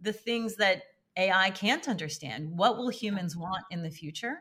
the 0.00 0.12
things 0.12 0.56
that 0.56 0.82
AI 1.16 1.50
can't 1.50 1.88
understand. 1.88 2.50
What 2.50 2.76
will 2.76 2.88
humans 2.88 3.36
want 3.36 3.64
in 3.70 3.82
the 3.82 3.90
future? 3.90 4.40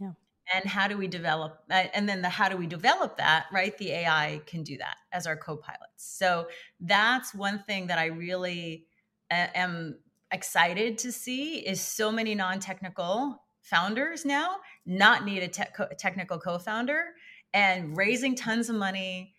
Yeah. 0.00 0.12
And 0.54 0.64
how 0.64 0.88
do 0.88 0.96
we 0.96 1.08
develop 1.08 1.60
uh, 1.70 1.84
and 1.94 2.08
then 2.08 2.22
the 2.22 2.28
how 2.28 2.48
do 2.48 2.56
we 2.56 2.66
develop 2.66 3.16
that, 3.18 3.46
right? 3.52 3.76
The 3.78 3.90
AI 3.90 4.40
can 4.46 4.62
do 4.62 4.78
that 4.78 4.96
as 5.12 5.26
our 5.26 5.36
co-pilots. 5.36 5.80
So 5.96 6.48
that's 6.80 7.34
one 7.34 7.62
thing 7.66 7.86
that 7.88 7.98
I 7.98 8.06
really 8.06 8.86
uh, 9.30 9.46
am 9.54 9.98
excited 10.30 10.98
to 10.98 11.12
see 11.12 11.58
is 11.58 11.80
so 11.80 12.12
many 12.12 12.34
non-technical 12.34 13.42
founders 13.62 14.24
now 14.24 14.56
not 14.86 15.24
need 15.24 15.42
a 15.42 15.48
te- 15.48 15.64
technical 15.98 16.38
co-founder 16.38 17.06
and 17.54 17.96
raising 17.96 18.34
tons 18.34 18.68
of 18.68 18.76
money 18.76 19.34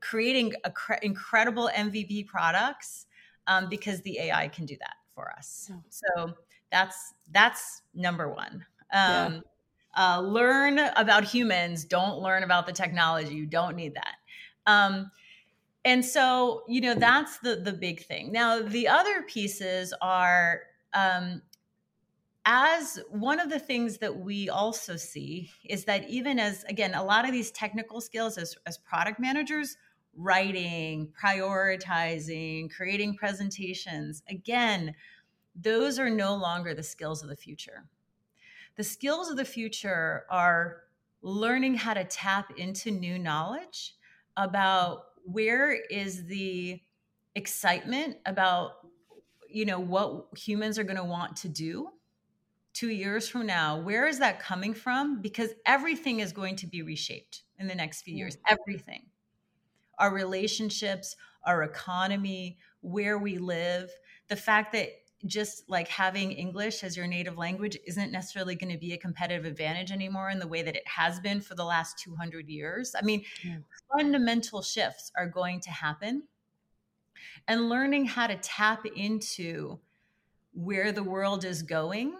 creating 0.00 0.52
cre- 0.74 0.94
incredible 1.02 1.70
mvp 1.74 2.26
products 2.26 3.06
um, 3.46 3.68
because 3.68 4.02
the 4.02 4.18
ai 4.18 4.48
can 4.48 4.66
do 4.66 4.76
that 4.80 4.96
for 5.16 5.32
us. 5.32 5.70
So 5.88 6.34
that's 6.70 7.14
that's 7.32 7.82
number 7.94 8.28
one. 8.28 8.64
Um, 8.92 9.42
yeah. 9.92 10.16
uh, 10.16 10.20
learn 10.20 10.78
about 10.78 11.24
humans. 11.24 11.84
Don't 11.84 12.20
learn 12.20 12.44
about 12.44 12.66
the 12.66 12.72
technology. 12.72 13.34
You 13.34 13.46
don't 13.46 13.74
need 13.74 13.94
that. 13.94 14.16
Um, 14.66 15.10
and 15.84 16.04
so 16.04 16.62
you 16.68 16.80
know 16.80 16.94
that's 16.94 17.38
the 17.38 17.56
the 17.56 17.72
big 17.72 18.04
thing. 18.04 18.30
Now 18.30 18.60
the 18.60 18.86
other 18.86 19.22
pieces 19.22 19.94
are 20.00 20.60
um, 20.92 21.42
as 22.46 22.98
one 23.10 23.40
of 23.40 23.50
the 23.50 23.58
things 23.58 23.98
that 23.98 24.16
we 24.16 24.48
also 24.48 24.96
see 24.96 25.50
is 25.64 25.84
that 25.84 26.08
even 26.08 26.38
as 26.38 26.64
again 26.64 26.94
a 26.94 27.04
lot 27.04 27.26
of 27.26 27.32
these 27.32 27.50
technical 27.50 28.00
skills 28.00 28.38
as, 28.38 28.56
as 28.66 28.78
product 28.78 29.18
managers 29.18 29.76
writing 30.16 31.12
prioritizing 31.20 32.70
creating 32.70 33.14
presentations 33.16 34.22
again 34.30 34.94
those 35.56 35.98
are 35.98 36.10
no 36.10 36.34
longer 36.34 36.74
the 36.74 36.82
skills 36.82 37.22
of 37.22 37.28
the 37.28 37.36
future. 37.36 37.84
The 38.76 38.84
skills 38.84 39.30
of 39.30 39.36
the 39.36 39.44
future 39.44 40.24
are 40.30 40.82
learning 41.22 41.76
how 41.76 41.94
to 41.94 42.04
tap 42.04 42.52
into 42.58 42.90
new 42.90 43.18
knowledge 43.18 43.94
about 44.36 45.04
where 45.24 45.72
is 45.72 46.26
the 46.26 46.80
excitement 47.34 48.16
about 48.26 48.72
you 49.48 49.64
know 49.64 49.78
what 49.78 50.26
humans 50.36 50.78
are 50.78 50.84
going 50.84 50.96
to 50.96 51.04
want 51.04 51.36
to 51.36 51.48
do 51.48 51.88
2 52.76 52.90
years 52.90 53.28
from 53.28 53.46
now 53.46 53.80
where 53.80 54.06
is 54.06 54.18
that 54.18 54.38
coming 54.38 54.74
from 54.74 55.20
because 55.22 55.50
everything 55.64 56.20
is 56.20 56.32
going 56.32 56.56
to 56.56 56.66
be 56.66 56.82
reshaped 56.82 57.42
in 57.58 57.66
the 57.66 57.74
next 57.74 58.02
few 58.02 58.14
years 58.14 58.36
mm. 58.36 58.40
everything 58.48 59.06
our 59.98 60.12
relationships 60.12 61.16
our 61.44 61.62
economy 61.62 62.58
where 62.80 63.18
we 63.18 63.38
live 63.38 63.90
the 64.28 64.36
fact 64.36 64.72
that 64.72 64.90
just 65.24 65.68
like 65.68 65.88
having 65.88 66.32
English 66.32 66.84
as 66.84 66.96
your 66.96 67.06
native 67.06 67.38
language 67.38 67.76
isn't 67.86 68.12
necessarily 68.12 68.54
going 68.54 68.72
to 68.72 68.78
be 68.78 68.92
a 68.92 68.98
competitive 68.98 69.44
advantage 69.44 69.90
anymore 69.90 70.30
in 70.30 70.38
the 70.38 70.46
way 70.46 70.62
that 70.62 70.76
it 70.76 70.86
has 70.86 71.20
been 71.20 71.40
for 71.40 71.54
the 71.54 71.64
last 71.64 71.98
200 71.98 72.48
years. 72.48 72.94
I 72.96 73.02
mean, 73.02 73.24
yeah. 73.42 73.56
fundamental 73.96 74.62
shifts 74.62 75.10
are 75.16 75.26
going 75.26 75.60
to 75.60 75.70
happen. 75.70 76.24
And 77.48 77.68
learning 77.68 78.06
how 78.06 78.26
to 78.26 78.36
tap 78.36 78.84
into 78.84 79.78
where 80.52 80.92
the 80.92 81.02
world 81.02 81.44
is 81.44 81.62
going, 81.62 82.14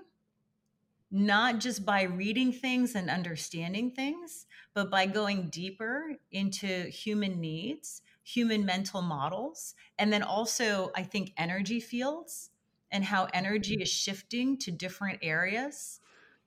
not 1.10 1.60
just 1.60 1.84
by 1.84 2.02
reading 2.02 2.52
things 2.52 2.94
and 2.94 3.08
understanding 3.08 3.90
things, 3.90 4.46
but 4.74 4.90
by 4.90 5.06
going 5.06 5.48
deeper 5.48 6.16
into 6.32 6.66
human 6.88 7.40
needs, 7.40 8.02
human 8.22 8.64
mental 8.64 9.02
models, 9.02 9.74
and 9.98 10.12
then 10.12 10.22
also, 10.22 10.90
I 10.96 11.02
think, 11.02 11.32
energy 11.36 11.80
fields 11.80 12.50
and 12.90 13.04
how 13.04 13.28
energy 13.32 13.74
mm-hmm. 13.74 13.82
is 13.82 13.90
shifting 13.90 14.58
to 14.58 14.70
different 14.70 15.20
areas 15.22 16.00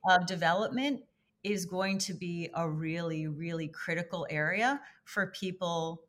of 0.08 0.26
development 0.26 1.02
is 1.42 1.64
going 1.64 1.98
to 1.98 2.12
be 2.12 2.50
a 2.54 2.68
really, 2.68 3.26
really 3.26 3.68
critical 3.68 4.26
area 4.28 4.80
for 5.04 5.28
people 5.28 6.02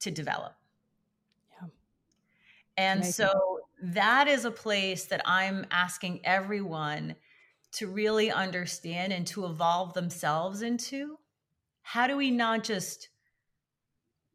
to 0.00 0.10
develop. 0.10 0.54
Yeah. 1.52 1.68
And 2.76 3.00
Amazing. 3.00 3.12
so 3.12 3.60
that 3.82 4.28
is 4.28 4.44
a 4.44 4.50
place 4.50 5.06
that 5.06 5.22
I'm 5.24 5.66
asking 5.70 6.20
everyone 6.24 7.16
to 7.76 7.88
really 7.88 8.30
understand 8.30 9.12
and 9.12 9.26
to 9.28 9.46
evolve 9.46 9.94
themselves 9.94 10.62
into. 10.62 11.16
How 11.82 12.06
do 12.06 12.16
we 12.16 12.30
not 12.30 12.64
just 12.64 13.08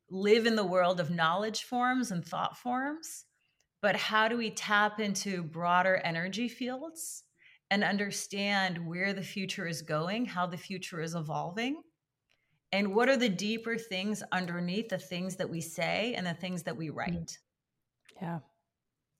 live 0.09 0.45
in 0.45 0.55
the 0.55 0.65
world 0.65 0.99
of 0.99 1.09
knowledge 1.09 1.63
forms 1.63 2.11
and 2.11 2.23
thought 2.23 2.57
forms, 2.57 3.25
but 3.81 3.95
how 3.95 4.27
do 4.27 4.37
we 4.37 4.51
tap 4.51 4.99
into 4.99 5.41
broader 5.41 5.95
energy 6.03 6.47
fields 6.47 7.23
and 7.71 7.83
understand 7.83 8.85
where 8.85 9.13
the 9.13 9.23
future 9.23 9.65
is 9.65 9.81
going, 9.81 10.25
how 10.25 10.45
the 10.45 10.57
future 10.57 11.01
is 11.01 11.15
evolving? 11.15 11.81
And 12.73 12.93
what 12.93 13.09
are 13.09 13.17
the 13.17 13.29
deeper 13.29 13.77
things 13.77 14.23
underneath 14.31 14.89
the 14.89 14.97
things 14.97 15.35
that 15.37 15.49
we 15.49 15.61
say 15.61 16.13
and 16.15 16.25
the 16.25 16.33
things 16.33 16.63
that 16.63 16.77
we 16.77 16.89
mm. 16.89 16.95
write? 16.95 17.37
Yeah, 18.21 18.39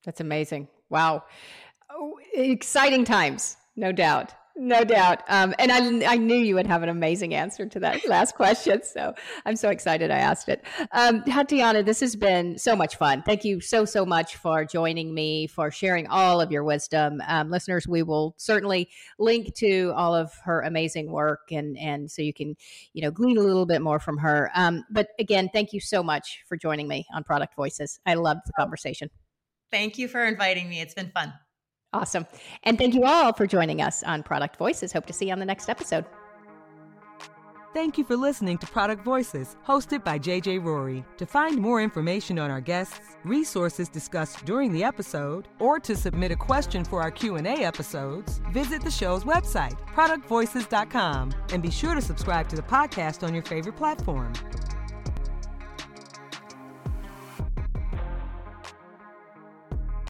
that's 0.06 0.22
amazing. 0.22 0.68
Wow. 0.90 1.24
Oh, 1.90 2.20
exciting 2.34 3.04
times, 3.04 3.58
no 3.76 3.92
doubt. 3.92 4.34
No 4.56 4.84
doubt. 4.84 5.22
Um, 5.30 5.56
and 5.60 5.72
I, 5.72 6.14
I 6.14 6.18
knew 6.18 6.36
you 6.36 6.56
would 6.56 6.68
have 6.68 6.84
an 6.84 6.90
amazing 6.90 7.34
answer 7.34 7.66
to 7.68 7.80
that 7.80 8.06
last 8.08 8.36
question. 8.36 8.82
So 8.84 9.14
I'm 9.46 9.56
so 9.56 9.70
excited 9.70 10.12
I 10.12 10.18
asked 10.18 10.50
it. 10.50 10.66
Um, 10.92 11.22
Tatyana, 11.22 11.86
this 11.86 12.02
has 12.02 12.18
been 12.18 12.58
so 12.58 12.76
much 12.76 12.98
fun. 12.98 13.24
Thank 13.24 13.46
you 13.46 13.62
so, 13.62 13.86
so 13.86 14.06
much 14.06 14.36
for 14.36 14.66
joining 14.66 15.14
me, 15.14 15.48
for 15.48 15.72
sharing 15.72 16.08
all 16.08 16.42
of 16.42 16.52
your 16.52 16.66
wisdom. 16.66 17.22
Um, 17.28 17.50
listeners, 17.50 17.88
we 17.88 18.04
will 18.04 18.36
certainly 18.38 18.90
link 19.18 19.56
to 19.56 19.94
all 19.96 20.14
of 20.14 20.34
her 20.44 20.62
amazing 20.62 21.12
work 21.12 21.52
and, 21.52 21.78
and 21.78 22.12
so 22.12 22.22
you 22.22 22.34
can, 22.34 22.56
you 22.94 23.02
know, 23.02 23.12
glean 23.12 23.38
a 23.38 23.42
little 23.42 23.66
bit 23.66 23.82
more 23.82 24.00
from 24.00 24.18
her. 24.18 24.52
Um, 24.54 24.84
but 24.92 25.08
again, 25.18 25.50
thank 25.54 25.72
you 25.72 25.80
so 25.80 26.04
much 26.04 26.44
for 26.48 26.58
joining 26.58 26.90
me 26.90 27.06
on 27.16 27.24
Product 27.24 27.56
Voices. 27.56 28.00
I 28.06 28.16
loved 28.16 28.42
the 28.46 28.54
conversation. 28.54 29.10
Thank 29.72 29.98
you 29.98 30.10
for 30.10 30.26
inviting 30.26 30.68
me. 30.68 30.82
It's 30.82 30.94
been 30.94 31.12
fun. 31.12 31.34
Awesome. 31.94 32.26
And 32.64 32.78
thank 32.78 32.94
you 32.94 33.04
all 33.04 33.34
for 33.34 33.46
joining 33.46 33.82
us 33.82 34.04
on 34.04 34.24
Product 34.24 34.56
Voices. 34.58 34.94
Hope 34.94 35.06
to 35.08 35.14
see 35.14 35.28
you 35.28 35.34
on 35.34 35.40
the 35.40 35.46
next 35.46 35.70
episode. 35.70 36.06
Thank 37.74 37.98
you 37.98 38.04
for 38.04 38.18
listening 38.18 38.58
to 38.58 38.68
Product 38.68 39.02
Voices, 39.02 39.56
hosted 39.66 40.04
by 40.04 40.20
JJ 40.20 40.62
Rorie. 40.62 41.06
To 41.16 41.26
find 41.26 41.58
more 41.58 41.82
information 41.82 42.38
on 42.38 42.52
our 42.52 42.60
guests, 42.60 43.16
resources 43.24 43.88
discussed 43.88 44.44
during 44.44 44.74
the 44.74 44.84
episode, 44.84 45.48
or 45.58 45.80
to 45.80 45.96
submit 45.96 46.32
a 46.32 46.36
question 46.36 46.84
for 46.84 47.02
our 47.02 47.12
Q&A 47.12 47.64
episodes, 47.64 48.42
visit 48.52 48.82
the 48.82 48.92
show's 48.92 49.24
website, 49.24 49.80
productvoices.com, 49.96 51.32
and 51.54 51.64
be 51.64 51.72
sure 51.72 51.96
to 51.96 52.02
subscribe 52.02 52.50
to 52.50 52.58
the 52.58 52.62
podcast 52.62 53.26
on 53.26 53.34
your 53.34 53.44
favorite 53.44 53.78
platform. 53.78 54.34